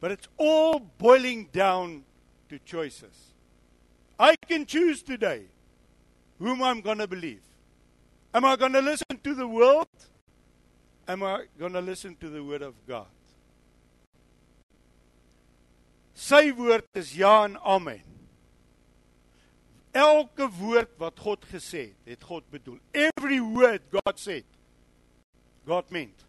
But 0.00 0.12
it's 0.12 0.28
all 0.38 0.80
boiling 0.80 1.50
down 1.52 2.04
to 2.48 2.58
choices. 2.58 3.31
I 4.18 4.36
can 4.48 4.66
choose 4.66 5.02
today 5.02 5.42
whom 6.38 6.62
I'm 6.62 6.80
going 6.80 6.98
to 6.98 7.06
believe. 7.06 7.42
Am 8.34 8.44
I 8.44 8.56
going 8.56 8.72
to 8.72 8.80
listen 8.80 9.18
to 9.22 9.34
the 9.34 9.46
world? 9.46 9.88
Am 11.06 11.22
I 11.22 11.44
going 11.58 11.72
to 11.72 11.80
listen 11.80 12.16
to 12.20 12.28
the 12.28 12.42
word 12.42 12.62
of 12.62 12.74
God? 12.86 13.06
Sy 16.14 16.52
woord 16.52 16.84
is 16.94 17.16
ja 17.16 17.44
en 17.44 17.56
amen. 17.64 18.02
Elke 19.92 20.46
woord 20.60 20.92
wat 20.98 21.18
God 21.18 21.44
gesê 21.50 21.88
het, 21.90 22.14
het 22.14 22.24
God 22.24 22.44
bedoel. 22.50 22.78
Every 22.94 23.40
word 23.40 23.82
God 23.90 24.18
said, 24.18 24.44
God 25.66 25.90
meant. 25.90 26.24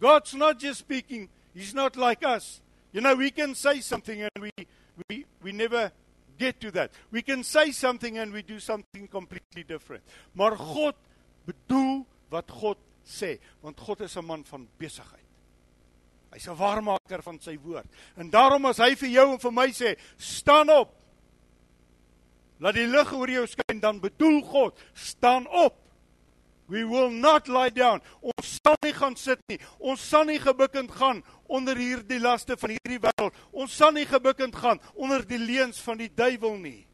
God's 0.00 0.34
not 0.34 0.58
just 0.58 0.80
speaking, 0.80 1.28
he's 1.54 1.72
not 1.74 1.96
like 1.96 2.24
us. 2.24 2.60
You 2.92 3.00
know, 3.00 3.14
we 3.14 3.30
can 3.30 3.54
say 3.54 3.80
something 3.80 4.22
and 4.22 4.30
we 4.40 4.50
we 5.08 5.24
we 5.42 5.52
never 5.52 5.92
get 6.38 6.60
to 6.60 6.70
that. 6.72 6.92
We 7.10 7.22
can 7.22 7.44
say 7.44 7.72
something 7.72 8.18
and 8.18 8.32
we 8.32 8.42
do 8.42 8.58
something 8.58 9.08
completely 9.08 9.64
different. 9.64 10.04
Maar 10.34 10.56
God 10.56 10.94
bedoel 11.44 12.06
wat 12.30 12.50
God 12.50 12.78
sê, 13.04 13.38
want 13.60 13.80
God 13.80 14.00
is 14.00 14.16
'n 14.16 14.24
man 14.24 14.44
van 14.44 14.68
besigheid. 14.78 15.24
Hy's 16.32 16.48
'n 16.48 16.56
waarmaker 16.56 17.22
van 17.22 17.40
sy 17.40 17.58
woord. 17.58 17.86
En 18.16 18.30
daarom 18.30 18.66
as 18.66 18.78
hy 18.78 18.94
vir 18.94 19.08
jou 19.08 19.32
en 19.32 19.38
vir 19.38 19.52
my 19.52 19.68
sê, 19.68 19.98
staan 20.16 20.70
op. 20.70 20.94
Laat 22.60 22.74
die 22.74 22.86
lig 22.86 23.12
oor 23.12 23.30
jou 23.30 23.46
skyn, 23.46 23.80
dan 23.80 24.00
bedoel 24.00 24.42
God, 24.42 24.78
staan 24.94 25.46
op. 25.46 25.87
We 26.68 26.84
will 26.84 27.10
not 27.10 27.48
lie 27.48 27.70
down. 27.70 28.02
Ons 28.20 28.58
sal 28.62 28.76
nie 28.84 28.92
gaan 28.92 29.16
sit 29.16 29.40
nie. 29.48 29.56
Ons 29.80 30.04
sal 30.04 30.26
nie 30.28 30.38
gebukkend 30.38 30.92
gaan 30.92 31.22
onder 31.48 31.76
hierdie 31.80 32.20
laste 32.20 32.58
van 32.60 32.74
hierdie 32.76 33.00
wêreld. 33.00 33.36
Ons 33.52 33.72
sal 33.72 33.94
nie 33.96 34.04
gebukkend 34.06 34.56
gaan 34.56 34.80
onder 34.94 35.24
die 35.24 35.40
leuns 35.40 35.80
van 35.80 35.96
die 35.96 36.10
duiwel 36.12 36.58
nie. 36.60 36.84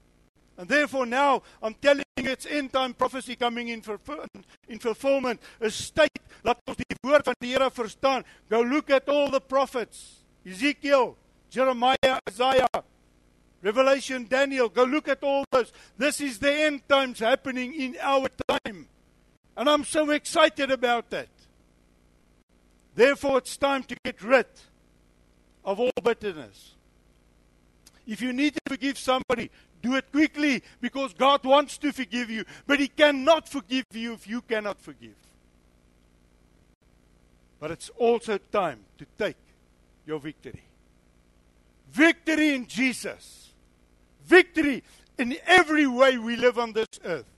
And 0.57 0.69
therefore 0.69 1.07
now 1.07 1.43
I'm 1.61 1.75
telling 1.75 2.05
you 2.17 2.31
it's 2.31 2.47
end 2.47 2.73
time 2.73 2.95
prophecy 2.95 3.35
coming 3.35 3.69
in 3.69 3.83
for 3.83 3.99
in 4.69 4.79
fulfillment. 4.79 5.43
Is 5.61 5.91
tyd 5.91 6.23
dat 6.47 6.63
ons 6.71 6.79
die 6.79 6.99
woord 7.03 7.27
van 7.27 7.35
die 7.43 7.51
Here 7.57 7.71
verstaan. 7.71 8.23
Go 8.49 8.63
look 8.63 8.91
at 8.91 9.09
all 9.09 9.31
the 9.31 9.41
prophets. 9.41 10.23
Ezekiel, 10.47 11.17
Jeremiah, 11.51 12.21
Isaiah, 12.31 12.85
Revelation, 13.63 14.29
Daniel. 14.29 14.69
Go 14.69 14.85
look 14.85 15.09
at 15.09 15.23
all 15.25 15.45
those. 15.51 15.73
This 15.99 16.21
is 16.21 16.39
the 16.39 16.53
end 16.53 16.87
times 16.87 17.19
happening 17.19 17.75
in 17.75 17.97
our 18.01 18.29
time. 18.47 18.87
And 19.57 19.69
I'm 19.69 19.85
so 19.85 20.11
excited 20.11 20.71
about 20.71 21.11
that. 21.11 21.29
Therefore, 22.95 23.39
it's 23.39 23.57
time 23.57 23.83
to 23.85 23.97
get 24.05 24.23
rid 24.23 24.47
of 25.65 25.81
all 25.81 25.91
bitterness. 26.03 26.75
If 28.07 28.21
you 28.21 28.33
need 28.33 28.55
to 28.55 28.61
forgive 28.69 28.99
somebody, 28.99 29.51
do 29.83 29.97
it 29.97 30.11
quickly 30.13 30.63
because 30.81 31.13
God 31.15 31.45
wants 31.45 31.79
to 31.79 31.93
forgive 31.93 32.31
you, 32.31 32.45
but 32.67 32.81
He 32.81 32.89
cannot 32.89 33.49
forgive 33.49 33.87
you 33.93 34.15
if 34.15 34.27
you 34.27 34.41
cannot 34.43 34.81
forgive. 34.81 35.15
But 37.61 37.71
it's 37.71 37.91
also 37.97 38.39
time 38.39 38.81
to 38.99 39.07
take 39.19 39.37
your 40.07 40.19
victory. 40.19 40.63
Victory 41.91 42.55
in 42.55 42.67
Jesus. 42.67 43.53
Victory 44.25 44.83
in 45.19 45.37
every 45.47 45.87
way 45.87 46.19
we 46.19 46.37
live 46.37 46.59
on 46.59 46.73
this 46.73 46.89
earth. 47.05 47.34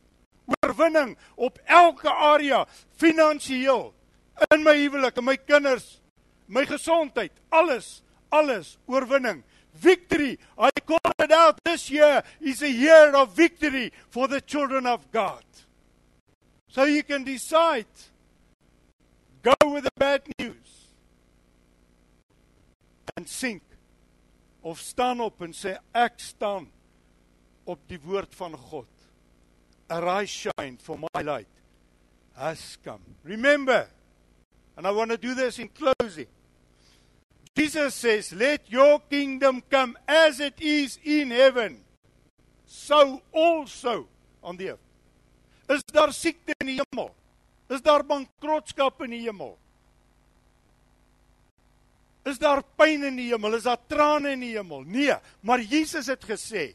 Oorwinning 0.77 1.17
op 1.37 1.59
elke 1.65 2.11
area, 2.11 2.67
finansiëel, 2.97 3.93
in 4.53 4.62
my 4.62 4.77
huwelik, 4.77 5.17
in 5.17 5.25
my 5.25 5.37
kinders, 5.37 6.01
my 6.47 6.65
gesondheid, 6.67 7.33
alles, 7.51 8.03
alles 8.31 8.77
oorwinning. 8.87 9.43
Victory. 9.73 10.39
I 10.57 10.71
call 10.87 11.12
it 11.19 11.33
out 11.33 11.61
this 11.65 11.91
year 11.91 12.23
is 12.41 12.62
a 12.62 12.71
year 12.71 13.15
of 13.15 13.37
victory 13.37 13.93
for 14.09 14.27
the 14.27 14.41
children 14.41 14.87
of 14.87 15.11
God. 15.12 15.45
So 16.69 16.85
you 16.85 17.03
can 17.03 17.25
decide 17.25 17.87
go 19.43 19.55
with 19.65 19.85
the 19.85 19.91
bad 19.99 20.23
news 20.39 20.89
and 23.17 23.29
sink 23.29 23.62
of 24.65 24.81
staan 24.81 25.21
op 25.21 25.43
en 25.45 25.53
sê 25.53 25.77
ek 25.95 26.17
staan 26.21 26.71
op 27.65 27.85
die 27.89 28.01
woord 28.01 28.35
van 28.35 28.57
God. 28.57 28.95
Arise 29.88 30.31
shine 30.31 30.79
for 30.79 30.99
my 30.99 31.22
light 31.22 31.46
has 32.37 32.77
come. 32.85 33.01
Remember, 33.25 33.88
and 34.77 34.87
I 34.87 34.90
want 34.90 35.11
to 35.11 35.16
do 35.16 35.35
this 35.35 35.59
in 35.59 35.68
closing. 35.68 36.27
Jesus 37.57 37.94
says, 37.94 38.33
Let 38.33 38.70
your 38.70 39.01
kingdom 39.09 39.62
come 39.70 39.96
as 40.07 40.40
it 40.40 40.61
is 40.61 40.99
in 41.03 41.31
heaven, 41.31 41.79
so 42.66 43.22
also 43.33 44.07
on 44.42 44.57
the 44.57 44.70
earth. 44.70 44.81
Is 45.68 45.83
daar 45.92 46.12
siekte 46.12 46.55
in 46.61 46.66
die 46.66 46.79
hemel? 46.79 47.11
Is 47.70 47.83
daar 47.83 48.05
bankrotskap 48.07 49.01
in 49.03 49.16
die 49.16 49.25
hemel? 49.25 49.57
Is 52.27 52.38
daar 52.38 52.62
pyn 52.79 53.03
in 53.09 53.16
die 53.18 53.31
hemel? 53.33 53.57
Is 53.59 53.66
daar 53.66 53.81
trane 53.88 54.37
in 54.37 54.44
die 54.44 54.53
hemel? 54.55 54.85
Nee, 54.87 55.16
maar 55.40 55.61
Jesus 55.61 56.07
het 56.07 56.22
gesê, 56.22 56.68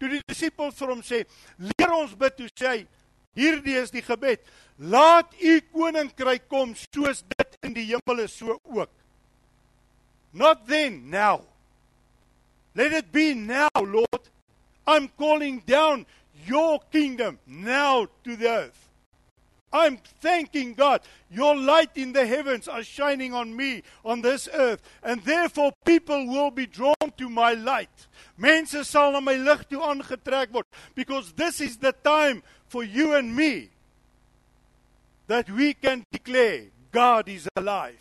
toe 0.00 0.08
die 0.08 0.22
disippels 0.26 0.78
vir 0.80 0.88
hom 0.94 1.02
sê, 1.04 1.24
"Leer 1.58 1.92
ons 1.92 2.14
bid," 2.14 2.36
toe 2.36 2.48
sê 2.56 2.68
hy, 2.68 2.86
"Hierdie 3.36 3.76
is 3.76 3.90
die 3.90 4.02
gebed: 4.02 4.40
Laat 4.78 5.34
u 5.40 5.60
koninkryk 5.72 6.48
kom 6.48 6.74
soos 6.74 7.22
dit 7.36 7.58
in 7.62 7.74
die 7.74 7.86
hemel 7.92 8.24
is, 8.24 8.32
so 8.32 8.58
ook." 8.64 8.90
Not 10.32 10.66
then, 10.66 11.10
now. 11.10 11.46
Let 12.74 12.92
it 12.92 13.12
be 13.12 13.34
now, 13.34 13.68
Lord. 13.74 14.30
I'm 14.86 15.08
calling 15.08 15.60
down 15.66 16.06
your 16.46 16.80
kingdom 16.90 17.38
now 17.46 18.08
to 18.24 18.36
the 18.36 18.48
earth. 18.48 18.89
I'm 19.72 19.98
thanking 20.20 20.74
God. 20.74 21.00
Your 21.30 21.56
light 21.56 21.90
in 21.96 22.12
the 22.12 22.26
heavens 22.26 22.66
are 22.66 22.82
shining 22.82 23.32
on 23.32 23.56
me 23.56 23.82
on 24.04 24.20
this 24.20 24.48
earth 24.52 24.82
and 25.02 25.22
therefore 25.22 25.72
people 25.84 26.26
will 26.26 26.50
be 26.50 26.66
drawn 26.66 26.94
to 27.16 27.28
my 27.28 27.52
light. 27.52 28.06
Mense 28.36 28.86
sal 28.86 29.12
na 29.12 29.20
my 29.20 29.34
lig 29.34 29.68
toe 29.68 29.78
aangetrek 29.78 30.50
word 30.50 30.66
because 30.94 31.32
this 31.32 31.60
is 31.60 31.76
the 31.76 31.92
time 31.92 32.42
for 32.66 32.82
you 32.82 33.14
and 33.14 33.34
me 33.34 33.70
that 35.28 35.48
we 35.50 35.74
can 35.74 36.04
declare 36.10 36.64
God 36.90 37.28
is 37.28 37.48
alive. 37.56 38.00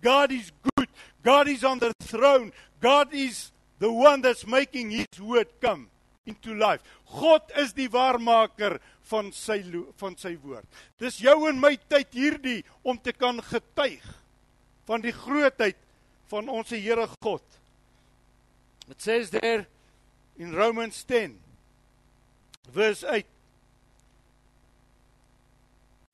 God 0.00 0.32
is 0.32 0.50
good. 0.76 0.88
God 1.22 1.48
is 1.48 1.64
on 1.64 1.78
the 1.78 1.92
throne. 2.00 2.52
God 2.80 3.12
is 3.12 3.52
the 3.78 3.92
one 3.92 4.22
that's 4.22 4.46
making 4.46 4.90
his 4.90 5.20
word 5.20 5.48
come 5.60 5.88
into 6.30 6.54
life. 6.54 6.82
God 7.10 7.42
is 7.58 7.74
die 7.76 7.88
waarmaker 7.90 8.78
van 9.10 9.32
sy 9.34 9.60
van 10.00 10.16
sy 10.18 10.36
woord. 10.42 10.66
Dis 11.02 11.20
jou 11.22 11.36
en 11.50 11.58
my 11.60 11.74
tyd 11.90 12.14
hierdie 12.14 12.60
om 12.86 12.98
te 12.98 13.12
kan 13.12 13.42
getuig 13.42 14.04
van 14.88 15.02
die 15.02 15.14
grootheid 15.14 15.78
van 16.30 16.48
ons 16.50 16.70
Here 16.70 17.08
God. 17.22 17.42
It 18.90 19.02
says 19.02 19.30
there 19.30 19.66
in 20.38 20.54
Romans 20.54 21.04
10 21.04 21.36
verse 22.70 23.06
8 23.06 23.26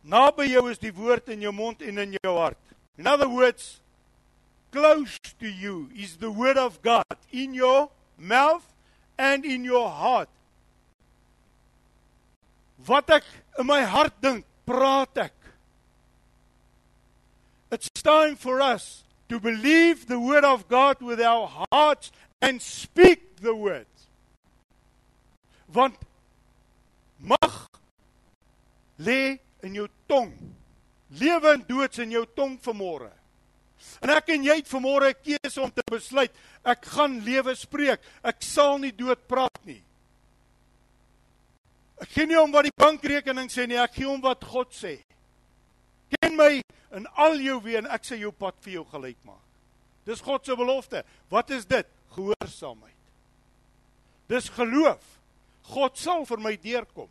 Naby 0.07 0.47
jou 0.53 0.69
is 0.71 0.79
die 0.79 0.93
woord 0.95 1.33
in 1.35 1.43
jou 1.43 1.51
mond 1.51 1.81
en 1.83 1.99
in 1.99 2.13
jou 2.21 2.35
hart. 2.37 2.61
In 2.97 3.09
other 3.11 3.27
words, 3.27 3.81
close 4.71 5.19
to 5.41 5.51
you 5.51 5.91
is 5.99 6.17
the 6.23 6.31
word 6.31 6.57
of 6.57 6.79
God 6.83 7.19
in 7.33 7.57
your 7.59 7.89
mouth 8.17 8.76
and 9.19 9.45
in 9.45 9.65
your 9.65 9.89
heart. 9.89 10.29
Wat 12.87 13.09
ek 13.11 13.25
in 13.59 13.67
my 13.67 13.83
hart 13.83 14.15
dink, 14.21 14.45
praat 14.67 15.17
ek. 15.17 15.33
It's 17.73 17.91
time 17.91 18.37
for 18.37 18.61
us 18.61 19.03
to 19.29 19.41
believe 19.41 20.07
the 20.07 20.21
word 20.21 20.45
of 20.45 20.69
God 20.69 21.01
with 21.01 21.21
our 21.21 21.51
hearts 21.73 22.13
and 22.41 22.63
speak 22.63 23.41
the 23.41 23.55
word. 23.55 23.87
Want 25.73 25.97
mag 27.19 27.51
lê 28.99 29.39
in 29.63 29.75
jou 29.75 29.89
tong. 30.09 30.31
Lewe 31.19 31.53
en 31.57 31.65
dood 31.67 31.99
in 31.99 32.15
jou 32.15 32.27
tong 32.37 32.55
vanmôre. 32.63 33.11
En 34.03 34.12
ek 34.12 34.29
en 34.35 34.44
jy 34.44 34.57
het 34.61 34.68
vanmôre 34.68 35.11
'n 35.11 35.22
keuse 35.22 35.61
om 35.62 35.70
te 35.70 35.83
besluit, 35.90 36.33
ek 36.64 36.85
gaan 36.85 37.20
lewe 37.20 37.55
spreek. 37.55 38.01
Ek 38.22 38.42
sal 38.42 38.79
nie 38.79 38.92
dood 38.92 39.27
praat 39.27 39.64
nie. 39.64 39.83
Ek 42.01 42.09
gee 42.09 42.27
nie 42.27 42.40
om 42.40 42.53
wat 42.53 42.64
die 42.64 42.77
bankrekening 42.77 43.49
sê 43.49 43.66
nie, 43.66 43.79
ek 43.81 43.94
gee 43.94 44.09
om 44.09 44.20
wat 44.20 44.44
God 44.44 44.72
sê. 44.72 45.01
Ken 46.20 46.37
my 46.37 46.62
in 46.92 47.07
al 47.16 47.40
jou 47.40 47.61
weë 47.61 47.79
en 47.79 47.87
ek 47.87 48.05
sê 48.05 48.18
jou 48.20 48.33
pad 48.33 48.55
vir 48.61 48.72
jou 48.72 48.85
gelyk 48.85 49.18
maak. 49.25 49.42
Dis 50.07 50.20
God 50.20 50.44
se 50.46 50.55
belofte. 50.57 51.03
Wat 51.29 51.51
is 51.51 51.64
dit? 51.66 51.87
Gehoorsaamheid. 52.14 52.94
Dis 54.29 54.49
geloof. 54.49 55.03
God 55.72 55.99
sal 55.99 56.25
vir 56.29 56.38
my 56.38 56.55
deurkom. 56.62 57.09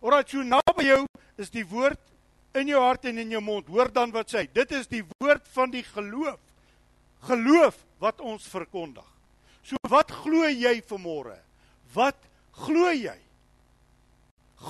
Omdat 0.00 0.32
jy 0.32 0.42
naby 0.48 0.86
jou 0.88 1.04
is 1.38 1.52
die 1.52 1.64
woord 1.64 2.00
in 2.58 2.70
jou 2.72 2.80
hart 2.82 3.06
en 3.10 3.20
in 3.22 3.30
jou 3.36 3.42
mond. 3.44 3.68
Hoor 3.70 3.90
dan 3.92 4.12
wat 4.14 4.32
sê. 4.32 4.46
Dit 4.52 4.72
is 4.74 4.88
die 4.90 5.04
woord 5.18 5.46
van 5.54 5.70
die 5.72 5.84
geloof. 5.86 6.40
Geloof 7.28 7.78
wat 8.00 8.20
ons 8.24 8.46
verkondig. 8.50 9.06
So 9.62 9.76
wat 9.92 10.10
glo 10.22 10.48
jy 10.48 10.80
vanmôre? 10.88 11.36
Wat 11.94 12.16
glo 12.64 12.90
jy? 12.90 13.16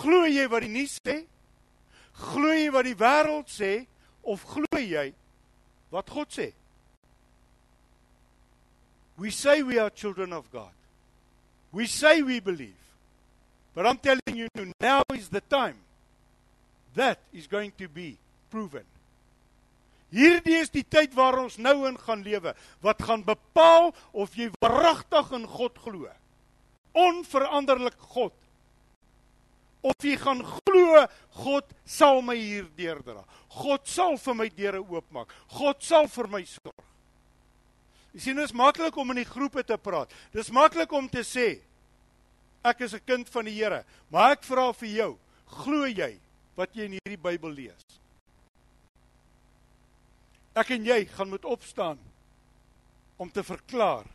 Glo 0.00 0.26
jy 0.26 0.46
wat 0.50 0.66
die 0.66 0.72
nuus 0.72 0.98
sê? 1.00 1.20
Glo 2.20 2.52
jy 2.52 2.70
wat 2.74 2.88
die 2.88 2.98
wêreld 2.98 3.50
sê 3.50 3.72
of 4.26 4.42
glo 4.50 4.80
jy 4.80 5.10
wat 5.94 6.10
God 6.10 6.34
sê? 6.34 6.50
We 9.20 9.30
say 9.30 9.62
we 9.62 9.78
are 9.78 9.90
children 9.90 10.32
of 10.32 10.50
God. 10.50 10.72
We 11.72 11.86
say 11.86 12.22
we 12.22 12.40
believe. 12.40 12.74
But 13.74 13.86
I'm 13.86 13.98
telling 13.98 14.34
you 14.34 14.48
now 14.80 15.02
is 15.14 15.28
the 15.28 15.42
time 15.42 15.76
that 16.94 17.18
is 17.32 17.46
going 17.46 17.72
to 17.78 17.88
be 17.88 18.16
proven. 18.50 18.84
Hierdie 20.10 20.58
is 20.58 20.72
die 20.74 20.82
tyd 20.82 21.14
waar 21.14 21.38
ons 21.38 21.56
nou 21.62 21.84
in 21.86 21.96
gaan 22.02 22.24
lewe 22.26 22.52
wat 22.82 23.02
gaan 23.06 23.22
bepaal 23.22 23.92
of 24.10 24.34
jy 24.34 24.48
wragtig 24.58 25.30
in 25.38 25.46
God 25.46 25.78
glo. 25.78 26.10
Onveranderlik 26.98 27.98
God. 28.10 28.34
Of 29.86 30.02
jy 30.04 30.16
gaan 30.20 30.42
glo 30.42 31.04
God 31.38 31.70
sal 31.86 32.20
my 32.26 32.34
hier 32.34 32.66
deurdra. 32.76 33.22
God 33.54 33.86
sal 33.88 34.18
vir 34.18 34.36
my 34.36 34.48
deure 34.50 34.82
oopmaak. 34.82 35.30
God 35.54 35.78
sal 35.86 36.10
vir 36.10 36.30
my 36.30 36.42
sorg. 36.48 36.86
Jy 38.10 38.24
sien 38.24 38.40
dit 38.40 38.44
is 38.48 38.56
maklik 38.56 38.96
om 38.98 39.14
in 39.14 39.22
die 39.22 39.28
groepe 39.28 39.62
te 39.62 39.78
praat. 39.78 40.10
Dis 40.34 40.50
maklik 40.50 40.90
om 40.90 41.06
te 41.08 41.22
sê 41.22 41.60
ek 42.66 42.82
is 42.82 42.94
'n 42.94 43.06
kind 43.06 43.28
van 43.28 43.44
die 43.44 43.54
Here, 43.54 43.84
maar 44.10 44.32
ek 44.32 44.42
vra 44.42 44.72
vir 44.72 44.88
jou, 44.88 45.18
glo 45.46 45.86
jy 45.86 46.18
wat 46.60 46.76
jy 46.76 46.90
in 46.90 46.96
hierdie 46.98 47.20
Bybel 47.20 47.54
lees. 47.56 47.98
Ek 50.60 50.74
en 50.76 50.84
jy 50.84 51.02
gaan 51.14 51.30
moet 51.32 51.46
opstaan 51.48 52.00
om 53.20 53.30
te 53.32 53.44
verklaar 53.46 54.08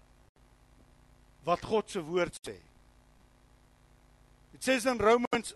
wat 1.46 1.66
God 1.66 1.90
se 1.90 2.02
woord 2.06 2.38
sê. 2.46 2.58
Dit 4.54 4.66
sê 4.66 4.78
in 4.92 5.02
Romans 5.02 5.56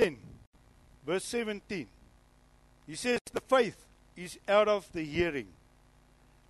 10 0.00 0.16
verse 1.06 1.24
17. 1.24 1.86
He 2.86 2.94
says 2.94 3.20
the 3.32 3.40
faith 3.40 3.86
is 4.16 4.38
out 4.48 4.68
of 4.68 4.90
the 4.92 5.04
hearing 5.04 5.48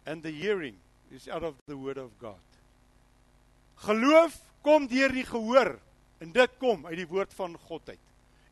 and 0.06 0.22
the 0.22 0.30
hearing 0.30 0.76
is 1.12 1.28
out 1.28 1.42
of 1.42 1.54
the 1.66 1.76
word 1.76 1.98
of 1.98 2.10
God. 2.20 2.40
Geloof 3.84 4.38
kom 4.64 4.88
deur 4.88 5.12
die 5.12 5.26
gehoor 5.26 5.76
En 6.20 6.32
dit 6.32 6.58
kom 6.58 6.86
uit 6.86 6.96
die 7.02 7.08
woord 7.08 7.34
van 7.36 7.56
God 7.68 7.88
uit. 7.92 8.04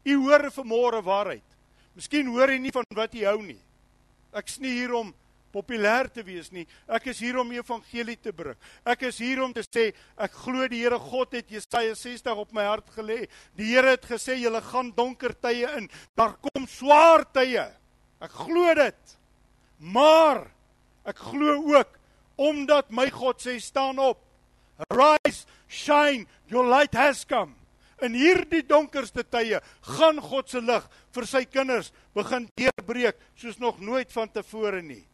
U 0.04 0.16
hoor 0.26 0.50
vanmôre 0.52 1.00
waarheid. 1.04 1.54
Miskien 1.96 2.28
hoor 2.28 2.50
jy 2.52 2.58
nie 2.60 2.74
van 2.74 2.88
wat 2.96 3.14
jy 3.14 3.24
hou 3.28 3.40
nie. 3.42 3.60
Ek's 4.34 4.58
nie 4.60 4.74
hier 4.80 4.92
om 4.98 5.12
populêr 5.54 6.08
te 6.10 6.24
wees 6.26 6.50
nie. 6.52 6.64
Ek 6.90 7.06
is 7.12 7.20
hier 7.22 7.38
om 7.38 7.50
die 7.52 7.60
evangelie 7.60 8.16
te 8.20 8.32
bring. 8.34 8.58
Ek 8.90 9.06
is 9.08 9.20
hier 9.22 9.42
om 9.44 9.52
te 9.54 9.62
sê 9.62 9.86
ek 10.18 10.34
glo 10.42 10.66
die 10.70 10.82
Here 10.82 10.98
God 10.98 11.36
het 11.38 11.52
Jesaja 11.54 11.94
60 11.98 12.42
op 12.42 12.54
my 12.56 12.66
hart 12.66 12.90
gelê. 12.96 13.24
Die 13.56 13.70
Here 13.70 13.94
het 13.94 14.06
gesê 14.08 14.36
julle 14.40 14.60
gaan 14.66 14.90
donker 14.96 15.36
tye 15.38 15.70
in. 15.78 15.88
Daar 16.18 16.34
kom 16.42 16.66
swaar 16.70 17.26
tye. 17.36 17.68
Ek 18.24 18.34
glo 18.44 18.74
dit. 18.80 19.16
Maar 19.78 20.44
ek 21.06 21.22
glo 21.30 21.60
ook 21.76 22.00
omdat 22.40 22.90
my 22.90 23.06
God 23.14 23.42
sê 23.44 23.54
staan 23.62 24.00
op. 24.02 24.18
Arise, 24.90 25.46
shine, 25.68 26.26
your 26.48 26.66
light 26.66 26.94
has 26.94 27.24
come. 27.24 27.54
In 28.02 28.16
hierdie 28.18 28.64
donkerste 28.66 29.22
tye 29.22 29.60
gaan 29.86 30.18
God 30.20 30.50
se 30.50 30.60
lig 30.60 30.86
vir 31.14 31.26
sy 31.30 31.44
kinders 31.46 31.92
begin 32.16 32.48
deurbreek 32.58 33.20
soos 33.38 33.60
nog 33.62 33.78
nooit 33.80 34.10
vantevore 34.12 34.82
nie. 34.82 35.04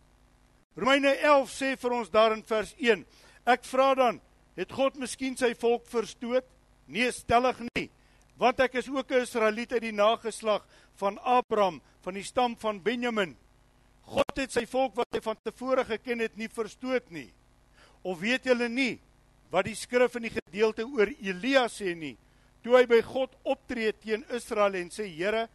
Romeine 0.81 1.13
11 1.19 1.53
sê 1.53 1.75
vir 1.77 1.93
ons 1.93 2.09
daar 2.11 2.33
in 2.33 2.43
vers 2.47 2.73
1. 2.79 3.05
Ek 3.45 3.67
vra 3.69 3.93
dan, 3.99 4.21
het 4.57 4.73
God 4.73 4.97
miskien 5.01 5.37
sy 5.37 5.53
volk 5.59 5.85
verstoot? 5.93 6.47
Nee, 6.91 7.11
stellig 7.13 7.61
nie. 7.75 7.91
Want 8.41 8.63
ek 8.65 8.81
is 8.81 8.89
ook 8.89 9.13
'n 9.13 9.23
Israeliet 9.23 9.73
uit 9.73 9.83
die 9.83 9.93
nageslag 9.93 10.67
van 10.97 11.19
Abraham, 11.19 11.83
van 12.01 12.15
die 12.15 12.25
stam 12.25 12.57
van 12.57 12.83
Benjamin. 12.83 13.37
God 14.03 14.37
het 14.37 14.53
sy 14.53 14.67
volk 14.67 14.97
wat 14.97 15.07
hy 15.13 15.21
van 15.21 15.37
tevore 15.45 15.85
geken 15.85 16.19
het 16.19 16.37
nie 16.37 16.49
verstoot 16.49 17.11
nie. 17.11 17.33
Of 18.03 18.21
weet 18.21 18.45
julle 18.45 18.69
nie 18.69 19.01
wat 19.51 19.67
die 19.67 19.77
skrif 19.79 20.17
in 20.17 20.29
die 20.29 20.35
gedeelte 20.35 20.87
oor 20.87 21.11
Elia 21.21 21.67
sê 21.69 21.95
nie? 21.95 22.17
Toe 22.63 22.77
hy 22.77 22.85
by 22.87 23.01
God 23.03 23.35
optree 23.49 23.93
teen 23.93 24.25
Israel 24.37 24.77
en 24.79 24.91
sê: 24.91 25.09
"Here, 25.09 25.49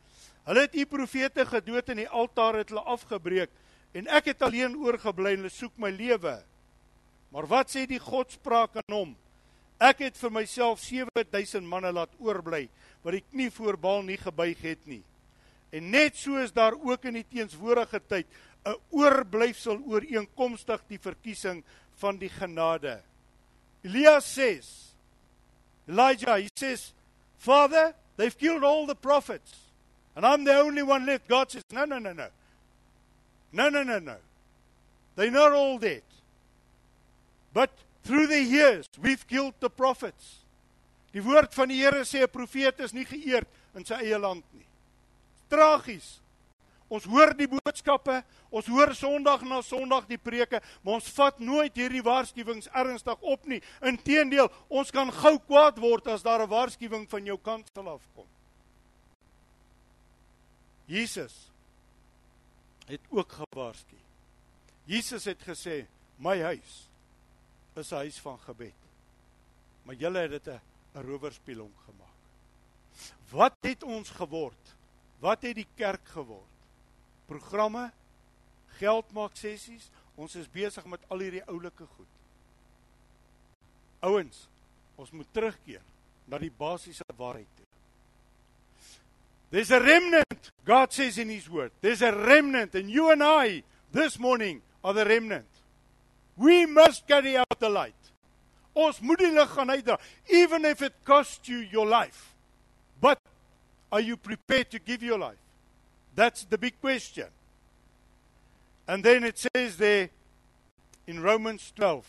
hulle 0.45 0.61
het 0.61 0.75
u 0.75 0.85
profete 0.85 1.45
gedood 1.45 1.89
en 1.89 1.97
die 1.97 2.09
altaar 2.09 2.59
het 2.61 2.69
hulle 2.69 2.83
afgebreek 2.83 3.49
en 3.93 4.07
ek 4.07 4.25
het 4.33 4.41
alleen 4.41 4.75
oorgebly 4.75 5.33
en 5.33 5.45
hulle 5.45 5.53
soek 5.53 5.77
my 5.77 5.89
lewe." 5.89 6.43
Maar 7.31 7.47
wat 7.47 7.71
sê 7.71 7.85
die 7.87 7.99
Godspraak 7.99 8.75
aan 8.75 8.93
hom? 8.93 9.15
Ek 9.79 9.99
het 10.05 10.15
vir 10.17 10.31
myself 10.31 10.79
7000 10.79 11.67
manne 11.67 11.91
laat 11.91 12.13
oorbly 12.23 12.69
wat 13.03 13.17
die 13.17 13.25
knie 13.27 13.49
voor 13.51 13.77
Baal 13.77 14.05
nie 14.07 14.17
gebuig 14.17 14.61
het 14.63 14.85
nie. 14.87 15.03
En 15.75 15.89
net 15.91 16.15
so 16.15 16.39
is 16.39 16.53
daar 16.55 16.77
ook 16.79 17.05
in 17.05 17.19
die 17.19 17.27
teenswoordige 17.27 17.99
tyd 18.07 18.27
'n 18.65 18.79
oorblyfsel 18.89 19.77
ooreenkomstig 19.85 20.81
die 20.87 20.99
verkiesing 20.99 21.63
van 21.99 22.17
die 22.17 22.29
genade. 22.29 23.01
Elia 23.85 24.19
says, 24.21 24.93
Elijah, 25.87 26.39
he 26.39 26.49
says, 26.55 26.91
Father, 27.37 27.93
they've 28.17 28.37
killed 28.37 28.63
all 28.63 28.87
the 28.87 28.95
prophets, 28.95 29.55
and 30.15 30.25
I'm 30.25 30.43
the 30.43 30.57
only 30.57 30.81
one 30.81 31.05
left. 31.05 31.27
God 31.27 31.51
says, 31.51 31.61
No, 31.71 31.85
no, 31.85 31.99
no, 31.99 32.13
no. 32.13 32.27
No, 33.51 33.69
no, 33.69 33.83
no, 33.83 33.99
no. 33.99 34.15
They're 35.15 35.31
not 35.31 35.53
all 35.53 35.77
dead. 35.77 36.01
But 37.53 37.69
through 38.03 38.27
the 38.27 38.41
years, 38.41 38.85
we've 39.01 39.25
killed 39.27 39.53
the 39.59 39.69
prophets. 39.69 40.39
Die 41.13 41.21
woord 41.23 41.53
van 41.55 41.69
die 41.71 41.79
Here 41.79 42.03
sê 42.03 42.23
'n 42.23 42.27
profeet 42.27 42.79
is 42.83 42.93
nie 42.93 43.05
geëerd 43.05 43.47
in 43.75 43.85
sy 43.85 43.95
eie 44.03 44.17
land 44.19 44.43
nie. 44.51 44.67
Tragies. 45.49 46.19
Ons 46.87 47.07
hoor 47.09 47.33
die 47.33 47.47
boodskappe, 47.49 48.19
ons 48.53 48.67
hoor 48.69 48.93
Sondag 48.93 49.41
na 49.47 49.61
Sondag 49.65 50.05
die 50.09 50.19
preke, 50.21 50.61
maar 50.83 50.99
ons 50.99 51.09
vat 51.17 51.39
nooit 51.41 51.73
hierdie 51.73 52.03
waarskuwings 52.05 52.69
ernstig 52.77 53.25
op 53.25 53.47
nie. 53.49 53.61
Inteendeel, 53.81 54.51
ons 54.69 54.93
kan 54.93 55.09
gou 55.11 55.33
kwaad 55.47 55.81
word 55.81 56.07
as 56.13 56.23
daar 56.23 56.43
'n 56.45 56.49
waarskuwing 56.49 57.09
van 57.09 57.25
jou 57.25 57.37
kant 57.37 57.69
sal 57.73 57.89
afkom. 57.89 58.27
Jesus 60.85 61.49
het 62.85 63.01
ook 63.09 63.31
gewaarsku. 63.31 63.97
Jesus 64.85 65.25
het 65.25 65.41
gesê, 65.41 65.87
"My 66.17 66.41
huis 66.41 66.87
is 67.75 67.91
'n 67.91 67.95
huis 67.95 68.19
van 68.19 68.39
gebed." 68.39 68.77
Maar 69.83 69.95
julle 69.95 70.19
het 70.19 70.43
dit 70.43 70.47
'n 70.47 70.61
rowerspieelong 71.01 71.73
gemaak. 71.85 72.19
Wat 73.31 73.57
het 73.61 73.83
ons 73.83 74.09
geword? 74.09 74.75
Wat 75.19 75.41
het 75.41 75.55
die 75.55 75.67
kerk 75.75 76.07
geword? 76.07 76.54
Programme, 77.29 77.89
geld 78.79 79.11
maak 79.15 79.37
sessies, 79.39 79.89
ons 80.15 80.35
is 80.35 80.49
besig 80.51 80.85
met 80.89 81.03
al 81.09 81.23
hierdie 81.25 81.43
oulike 81.49 81.85
goed. 81.85 82.11
Ouens, 84.05 84.45
ons 84.99 85.11
moet 85.11 85.29
terugkeer 85.33 85.81
na 86.29 86.39
die 86.41 86.51
basiese 86.53 87.05
waarheid 87.17 87.49
toe. 87.57 87.65
There's 89.51 89.71
a 89.71 89.79
remnant, 89.79 90.51
God 90.65 90.91
says 90.91 91.17
in 91.17 91.29
his 91.29 91.49
word. 91.49 91.71
There's 91.81 92.01
a 92.01 92.11
remnant 92.11 92.75
and 92.75 92.89
you 92.89 93.11
and 93.11 93.23
I 93.23 93.63
this 93.91 94.19
morning 94.19 94.61
are 94.83 94.93
the 94.93 95.05
remnant. 95.05 95.47
We 96.35 96.65
must 96.65 97.07
carry 97.07 97.37
out 97.37 97.59
the 97.59 97.69
light. 97.69 97.93
Ons 98.75 98.99
moet 98.99 99.21
die 99.23 99.31
lig 99.31 99.53
gaan 99.55 99.71
uitdra 99.71 99.95
even 100.27 100.65
if 100.67 100.81
it 100.83 100.97
costs 101.07 101.47
you 101.47 101.63
your 101.71 101.87
life. 101.87 102.33
But 102.99 103.19
are 103.91 104.01
you 104.01 104.17
prepared 104.17 104.69
to 104.71 104.79
give 104.79 105.03
your 105.05 105.19
life? 105.19 105.44
That's 106.15 106.45
the 106.45 106.57
big 106.57 106.79
question. 106.79 107.27
And 108.87 109.03
then 109.03 109.23
it 109.23 109.37
says 109.37 109.77
there 109.77 110.09
in 111.07 111.21
Romans 111.21 111.73
12, 111.75 112.05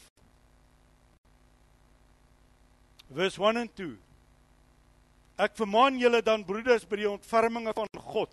verse 3.10 3.38
1 3.38 3.56
and 3.56 3.76
2. 3.76 3.96
Ek 5.36 5.52
vermaan 5.56 5.98
julle 6.00 6.22
dan 6.24 6.44
broeders 6.48 6.86
by 6.88 6.96
die 7.02 7.10
ontferminge 7.10 7.74
van 7.76 7.88
God 8.00 8.32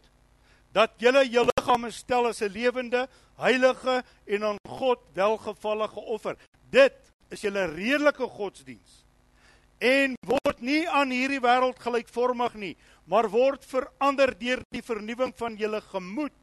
dat 0.73 0.95
julle 0.97 1.21
julle 1.29 1.51
liggame 1.53 1.91
stel 1.93 2.27
as 2.27 2.41
'n 2.41 2.49
lewende, 2.49 3.07
heilige 3.37 4.03
en 4.25 4.43
aan 4.43 4.57
God 4.67 4.99
welgevallige 5.13 5.99
offer. 5.99 6.35
Dit 6.69 6.93
is 7.29 7.41
julle 7.41 7.65
redelike 7.65 8.27
godsdiens. 8.27 9.05
En 9.77 10.15
word 10.25 10.61
nie 10.61 10.89
aan 10.89 11.09
hierdie 11.09 11.41
wêreld 11.41 11.79
gelykvormig 11.79 12.53
nie, 12.53 12.77
maar 13.09 13.29
word 13.29 13.65
verander 13.67 14.31
deur 14.39 14.61
die 14.71 14.83
vernuwing 14.83 15.33
van 15.35 15.57
julle 15.59 15.81
gemoed 15.91 16.35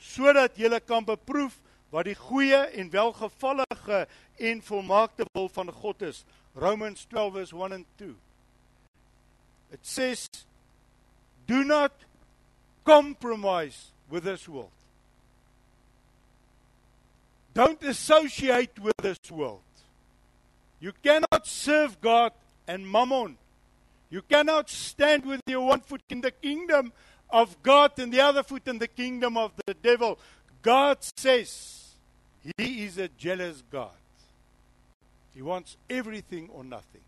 sodat 0.00 0.56
julle 0.58 0.80
kan 0.80 1.04
beproef 1.04 1.58
wat 1.90 2.06
die 2.08 2.16
goeie 2.16 2.60
en 2.80 2.90
welgevallige 2.90 4.04
en 4.38 4.62
volmaakte 4.62 5.26
wil 5.34 5.48
van 5.52 5.72
God 5.72 6.02
is. 6.02 6.24
Romans 6.54 7.04
12 7.10 7.32
verse 7.32 7.56
1 7.56 7.72
and 7.72 7.86
2. 7.98 8.14
It 9.70 9.86
says 9.86 10.26
do 11.46 11.64
not 11.64 11.92
compromise 12.84 13.90
with 14.08 14.24
this 14.24 14.48
world. 14.48 14.70
Don't 17.54 17.82
associate 17.82 18.78
with 18.78 18.96
this 19.02 19.18
world. 19.30 19.60
You 20.78 20.92
cannot 21.02 21.46
serve 21.46 22.00
God 22.00 22.32
and 22.66 22.86
mammon. 22.86 23.36
You 24.10 24.22
cannot 24.22 24.68
stand 24.68 25.24
with 25.24 25.40
your 25.46 25.66
one 25.66 25.80
foot 25.80 26.02
in 26.10 26.20
the 26.20 26.32
kingdom 26.32 26.92
of 27.30 27.62
God 27.62 27.98
and 27.98 28.12
the 28.12 28.20
other 28.20 28.42
foot 28.42 28.66
in 28.66 28.78
the 28.78 28.88
kingdom 28.88 29.36
of 29.36 29.52
the 29.66 29.74
devil. 29.74 30.18
God 30.62 30.98
says 31.16 31.94
he 32.58 32.84
is 32.84 32.98
a 32.98 33.08
jealous 33.08 33.62
God. 33.70 33.90
He 35.34 35.42
wants 35.42 35.76
everything 35.88 36.50
or 36.52 36.64
nothing. 36.64 37.02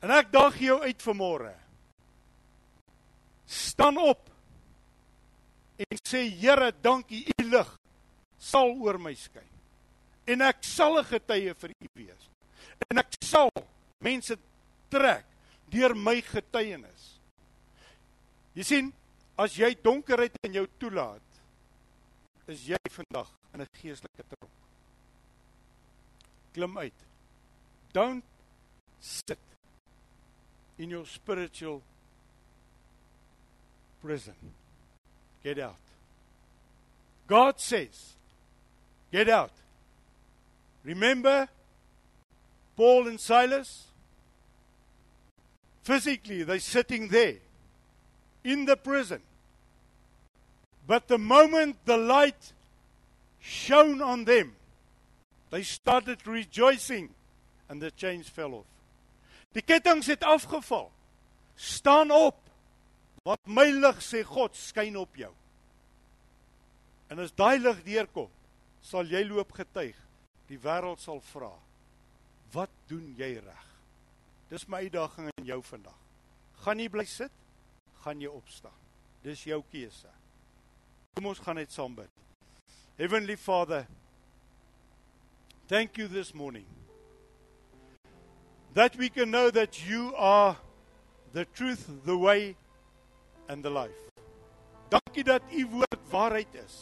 En 0.00 0.10
ek 0.16 0.30
daag 0.32 0.56
jou 0.56 0.78
uit 0.80 1.02
vanmôre. 1.04 1.52
Staan 3.44 3.98
op 4.00 4.30
en 5.80 5.98
sê 6.00 6.22
Here, 6.40 6.70
dankie 6.80 7.26
u 7.28 7.44
lig 7.50 7.74
sal 8.40 8.72
oor 8.80 8.96
my 8.96 9.12
skyn. 9.12 9.44
En 10.24 10.40
ek 10.46 10.64
sal 10.64 10.96
'n 10.98 11.04
getuie 11.04 11.52
vir 11.54 11.70
u 11.76 11.88
wees. 11.94 12.24
En 12.88 12.98
ek 12.98 13.12
sal 13.20 13.50
mense 14.00 14.36
trek 14.90 15.26
deur 15.70 15.94
my 15.94 16.18
getuienis. 16.26 17.06
Jy 18.54 18.66
sien, 18.66 18.88
as 19.38 19.54
jy 19.56 19.70
donkerheid 19.82 20.34
in 20.44 20.58
jou 20.58 20.66
toelaat, 20.82 21.26
is 22.50 22.66
jy 22.66 22.80
vandag 22.90 23.30
in 23.54 23.62
'n 23.62 23.68
geestelike 23.80 24.24
tronk. 24.26 24.56
Klim 26.52 26.78
uit. 26.78 27.06
Don't 27.92 28.24
sit 29.00 29.38
in 30.78 30.90
your 30.90 31.06
spiritual 31.06 31.82
prison. 34.00 34.34
Get 35.42 35.58
out. 35.58 35.76
God 37.26 37.60
says, 37.60 38.16
get 39.12 39.28
out. 39.28 39.52
Remember 40.82 41.48
Paul 42.76 43.08
and 43.08 43.20
Silas? 43.20 43.89
Physically, 45.90 46.44
they're 46.44 46.60
sitting 46.60 47.08
there 47.08 47.34
in 48.44 48.64
the 48.64 48.76
prison. 48.76 49.20
But 50.86 51.08
the 51.08 51.18
moment 51.18 51.78
the 51.84 51.96
light 51.96 52.52
shone 53.40 54.00
on 54.00 54.24
them, 54.24 54.54
they 55.50 55.64
started 55.64 56.24
rejoicing 56.28 57.08
and 57.68 57.82
the 57.82 57.90
chains 57.90 58.28
fell 58.28 58.54
off. 58.54 58.68
Die 59.52 59.64
kettinge 59.66 60.06
het 60.12 60.22
afgeval. 60.22 60.92
Staan 61.56 62.14
op. 62.14 62.38
Want 63.26 63.50
my 63.50 63.66
lig 63.74 63.98
sê 63.98 64.22
God 64.22 64.54
skyn 64.54 64.94
op 64.94 65.18
jou. 65.18 65.32
En 67.10 67.18
as 67.18 67.34
daai 67.34 67.58
lig 67.58 67.82
deurkom, 67.88 68.30
sal 68.78 69.10
jy 69.10 69.24
loop 69.26 69.50
getuig. 69.58 69.98
Die 70.46 70.60
wêreld 70.62 71.02
sal 71.02 71.18
vra: 71.32 71.50
"Wat 72.54 72.70
doen 72.86 73.10
jy 73.18 73.32
reg?" 73.42 73.69
Dis 74.50 74.66
my 74.66 74.82
uitdaging 74.82 75.28
aan 75.30 75.46
jou 75.46 75.60
vandag. 75.62 75.96
Gaan 76.64 76.80
jy 76.82 76.88
bly 76.90 77.04
sit? 77.06 77.32
Gaan 78.02 78.20
jy 78.20 78.30
opstaan? 78.32 78.74
Dis 79.22 79.44
jou 79.46 79.60
keuse. 79.70 80.10
Kom 81.14 81.28
ons 81.30 81.42
gaan 81.44 81.60
net 81.60 81.70
saam 81.70 81.94
bid. 81.94 82.10
Heavenly 82.98 83.36
Father, 83.36 83.86
thank 85.68 85.96
you 85.96 86.08
this 86.08 86.34
morning 86.34 86.66
that 88.74 88.96
we 88.96 89.08
can 89.08 89.30
know 89.30 89.50
that 89.50 89.86
you 89.88 90.14
are 90.16 90.56
the 91.32 91.44
truth, 91.44 91.86
the 92.04 92.16
way 92.16 92.56
and 93.48 93.62
the 93.62 93.70
life. 93.70 94.10
Dankie 94.90 95.24
dat 95.24 95.42
u 95.54 95.66
woord 95.66 96.02
waarheid 96.10 96.54
is. 96.66 96.76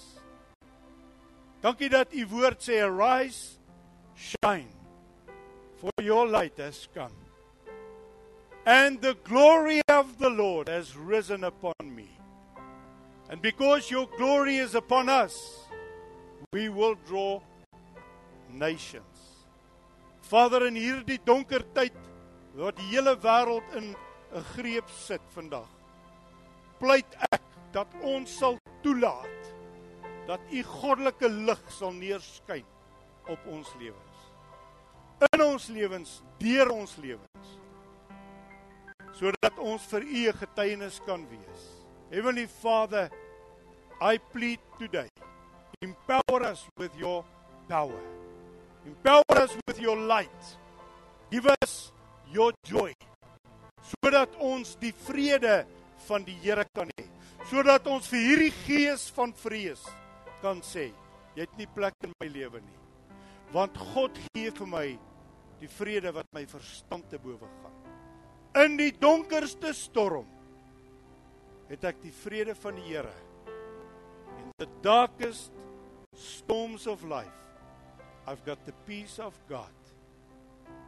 Dankie 1.61 1.93
dat 1.93 2.13
u 2.15 2.27
woord 2.27 2.65
sê 2.65 2.81
arise, 2.81 3.61
shine 4.17 4.73
for 5.77 5.93
your 6.03 6.27
light 6.27 6.57
has 6.57 6.89
come. 6.95 7.28
And 8.69 9.01
the 9.01 9.17
glory 9.25 9.81
of 9.89 10.19
the 10.19 10.29
Lord 10.29 10.69
has 10.69 10.95
risen 10.95 11.45
upon 11.45 11.73
me. 11.81 12.11
And 13.31 13.41
because 13.41 13.91
your 13.91 14.07
glory 14.19 14.57
is 14.57 14.75
upon 14.75 15.09
us, 15.09 15.65
we 16.53 16.69
will 16.69 16.95
draw 17.07 17.41
nations. 18.53 19.47
Vader 20.29 20.67
in 20.67 20.77
hierdie 20.77 21.17
donker 21.25 21.65
tyd 21.73 21.97
waar 22.59 22.75
die 22.77 22.91
hele 22.91 23.15
wêreld 23.23 23.65
in 23.81 23.95
'n 24.37 24.45
greep 24.53 24.91
sit 24.93 25.25
vandag. 25.33 25.71
Pleit 26.79 27.17
ek 27.33 27.47
dat 27.73 27.89
ons 28.03 28.37
sal 28.37 28.59
toelaat 28.83 29.49
dat 30.27 30.41
u 30.53 30.63
goddelike 30.63 31.29
lig 31.29 31.65
sal 31.73 31.97
neerskyn 31.97 32.69
op 33.33 33.49
ons 33.49 33.73
lewens. 33.81 34.21
In 35.33 35.43
ons 35.43 35.69
lewens, 35.69 36.21
deur 36.37 36.69
ons 36.71 36.97
lewens. 37.01 37.58
Sodat 39.19 39.59
ons 39.59 39.83
vir 39.91 40.03
u 40.03 40.29
'n 40.29 40.39
getuienis 40.39 41.01
kan 41.07 41.27
wees. 41.29 41.63
Heavenly 42.11 42.47
Father, 42.47 43.11
I 44.01 44.19
plead 44.19 44.61
today, 44.79 45.11
empower 45.83 46.43
us 46.53 46.67
with 46.77 46.95
your 46.97 47.25
power. 47.69 48.01
Empower 48.87 49.43
us 49.43 49.57
with 49.67 49.81
your 49.81 49.97
light. 49.97 50.59
Give 51.31 51.47
us 51.63 51.93
your 52.33 52.53
joy 52.63 52.95
sodat 53.89 54.35
ons 54.43 54.75
die 54.81 54.93
vrede 55.07 55.63
van 56.09 56.25
die 56.27 56.37
Here 56.43 56.65
kan 56.77 56.91
hê. 56.99 57.07
Sodat 57.49 57.87
ons 57.89 58.09
vir 58.13 58.25
hierdie 58.25 58.55
gees 58.67 59.09
van 59.17 59.33
vrees 59.37 59.85
kan 60.43 60.61
sê, 60.65 60.91
jy 61.37 61.47
het 61.47 61.57
nie 61.59 61.69
plek 61.75 61.97
in 62.05 62.13
my 62.21 62.29
lewe 62.31 62.61
nie. 62.61 62.79
Want 63.55 63.79
God 63.95 64.19
gee 64.29 64.53
vir 64.53 64.69
my 64.69 64.87
die 65.63 65.71
vrede 65.79 66.13
wat 66.15 66.29
my 66.37 66.45
verstand 66.51 67.09
te 67.11 67.21
bowe 67.23 67.49
gaan. 67.63 67.78
In 68.59 68.75
die 68.75 68.91
donkerste 68.91 69.71
storm 69.77 70.27
het 71.69 71.85
ek 71.87 72.01
die 72.03 72.11
vrede 72.25 72.57
van 72.59 72.75
die 72.75 72.89
Here. 72.89 73.13
In 74.41 74.49
the 74.59 74.67
darkest 74.83 75.53
storms 76.19 76.89
of 76.91 77.05
life, 77.07 77.39
I've 78.27 78.43
got 78.45 78.65
the 78.67 78.75
peace 78.89 79.21
of 79.23 79.37
God. 79.49 79.71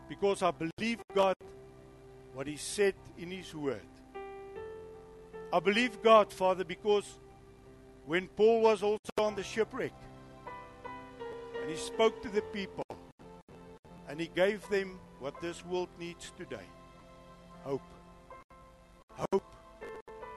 Because 0.08 0.42
I 0.42 0.50
believe 0.50 0.98
God 1.14 1.36
what 2.34 2.48
he 2.48 2.56
said 2.56 2.94
in 3.18 3.30
his 3.30 3.54
word. 3.54 3.86
I 5.52 5.60
believe 5.60 6.02
God, 6.02 6.32
Father, 6.32 6.64
because 6.64 7.18
when 8.06 8.26
Paul 8.34 8.62
was 8.62 8.82
also 8.82 9.14
on 9.18 9.36
the 9.36 9.44
shipwreck 9.44 9.94
and 11.60 11.70
he 11.70 11.76
spoke 11.76 12.20
to 12.22 12.28
the 12.30 12.42
people 12.50 12.86
and 14.08 14.18
he 14.18 14.26
gave 14.26 14.68
them 14.70 14.98
what 15.20 15.40
this 15.40 15.64
world 15.64 15.88
needs 16.00 16.32
today 16.36 16.66
hope. 17.64 17.82
Hope. 19.32 19.44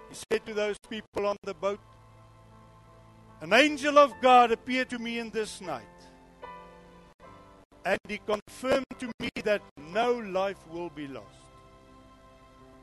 He 0.09 0.15
said 0.15 0.45
to 0.45 0.53
those 0.53 0.77
people 0.89 1.25
on 1.25 1.37
the 1.43 1.53
boat, 1.53 1.79
An 3.41 3.53
angel 3.53 3.97
of 3.97 4.13
God 4.21 4.51
appeared 4.51 4.89
to 4.91 4.99
me 4.99 5.19
in 5.19 5.29
this 5.29 5.61
night. 5.61 5.83
And 7.85 7.99
he 8.07 8.19
confirmed 8.25 8.85
to 8.99 9.07
me 9.19 9.29
that 9.43 9.61
no 9.91 10.13
life 10.13 10.57
will 10.71 10.89
be 10.89 11.07
lost. 11.07 11.27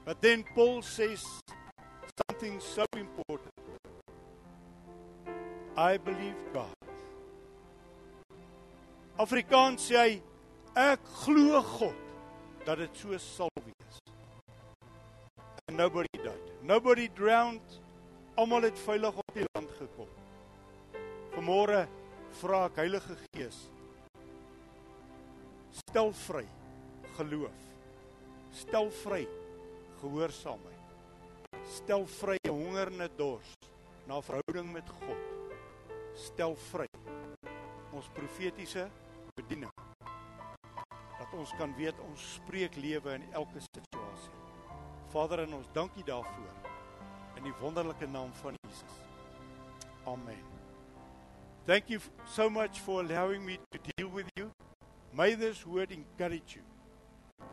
But 0.04 0.20
then 0.20 0.44
Paul 0.54 0.82
says 0.82 1.24
something 2.28 2.60
so 2.60 2.84
important. 2.96 3.54
I 5.76 5.96
believe 5.96 6.36
God. 6.52 6.74
Afrikaans 9.20 9.84
sê 9.84 9.96
hy 10.00 10.12
ek 10.80 11.00
glo 11.24 11.60
God 11.60 11.92
dat 12.64 12.80
dit 12.80 13.02
so 13.02 13.18
sal 13.18 13.52
wees. 13.64 13.69
And 15.70 15.78
nobody 15.78 16.08
died. 16.18 16.50
Nobody 16.66 17.08
drowned. 17.14 17.62
Almal 18.34 18.62
het 18.66 18.78
veilig 18.78 19.14
op 19.14 19.34
die 19.36 19.44
land 19.54 19.70
gekom. 19.78 20.08
Vanmôre 21.30 21.84
vra 22.40 22.64
ek 22.66 22.80
Heilige 22.82 23.14
Gees 23.36 23.68
stel 25.78 26.10
vry 26.24 26.42
geloof. 27.20 27.62
Stel 28.50 28.90
vry 29.04 29.20
gehoorsaamheid. 30.00 31.54
Stel 31.70 32.08
vry 32.16 32.38
honger 32.48 32.90
en 32.90 33.14
dors 33.16 33.54
na 34.10 34.18
verhouding 34.26 34.72
met 34.74 34.90
God. 35.04 35.22
Stel 36.18 36.58
vry 36.72 36.88
ons 37.94 38.10
profetiese 38.18 38.88
bediening. 39.38 39.70
Dat 41.20 41.38
ons 41.38 41.54
kan 41.62 41.78
weet 41.78 42.02
ons 42.10 42.32
spreek 42.40 42.74
lewe 42.74 43.20
in 43.20 43.30
elke 43.38 43.62
situasie. 43.70 44.09
Vader, 45.10 45.38
en 45.42 45.54
ons 45.54 45.66
dankie 45.72 46.04
daarvoor 46.04 46.52
in 47.36 47.48
die 47.48 47.54
wonderlike 47.60 48.06
naam 48.06 48.30
van 48.42 48.54
Jesus. 48.62 48.98
Amen. 50.06 50.44
Thank 51.66 51.88
you 51.88 52.00
so 52.26 52.50
much 52.50 52.78
for 52.78 53.00
allowing 53.00 53.44
me 53.44 53.58
to 53.70 53.78
deal 53.96 54.10
with 54.10 54.26
you. 54.36 54.50
May 55.12 55.34
this 55.34 55.66
word 55.66 55.90
encourage 55.90 56.54
you. 56.54 56.62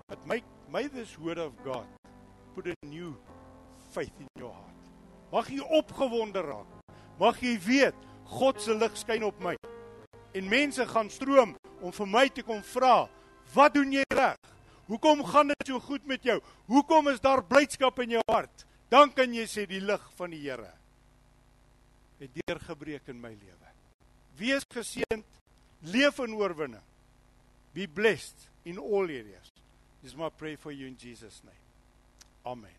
But 0.07 0.25
make 0.25 0.43
may 0.69 0.87
this 0.87 1.17
word 1.17 1.37
of 1.37 1.53
God 1.63 1.85
put 2.55 2.67
a 2.67 2.75
new 2.85 3.15
faith 3.91 4.13
in 4.19 4.27
your 4.35 4.53
heart. 4.53 4.77
Mag 5.31 5.49
jy 5.49 5.63
opgewonde 5.65 6.43
raak. 6.45 6.69
Mag 7.19 7.41
jy 7.41 7.57
weet 7.65 8.05
God 8.37 8.61
se 8.61 8.75
lig 8.75 8.97
skyn 8.97 9.25
op 9.25 9.39
my. 9.41 9.55
En 10.37 10.49
mense 10.49 10.85
gaan 10.85 11.09
stroom 11.09 11.55
om 11.81 11.91
vir 11.91 12.07
my 12.07 12.27
te 12.29 12.43
kom 12.43 12.61
vra, 12.63 13.09
"Wat 13.53 13.73
doen 13.73 13.91
jy 13.91 14.03
reg? 14.13 14.37
Hoekom 14.87 15.23
gaan 15.27 15.51
dit 15.51 15.67
so 15.67 15.79
goed 15.79 16.05
met 16.07 16.23
jou? 16.23 16.39
Hoekom 16.71 17.07
is 17.11 17.19
daar 17.19 17.43
blydskap 17.43 17.99
in 17.99 18.17
jou 18.17 18.23
hart?" 18.31 18.65
Dan 18.89 19.11
kan 19.13 19.33
jy 19.33 19.43
sê 19.43 19.65
die 19.67 19.81
lig 19.83 20.03
van 20.15 20.31
die 20.31 20.45
Here 20.47 20.71
het 22.17 22.33
deurgebreek 22.33 23.11
in 23.11 23.19
my 23.21 23.33
lewe. 23.35 23.73
Wees 24.37 24.65
geseënd, 24.73 25.25
leef 25.93 26.21
in 26.25 26.33
oorwinning. 26.37 26.85
Be 27.73 27.87
blessed 27.87 28.49
in 28.65 28.81
all 28.81 29.09
areas. 29.09 29.53
This 30.01 30.13
is 30.13 30.17
my 30.17 30.29
prayer 30.29 30.57
for 30.57 30.71
you 30.71 30.87
in 30.87 30.97
Jesus 30.97 31.41
name. 31.43 31.65
Amen. 32.45 32.76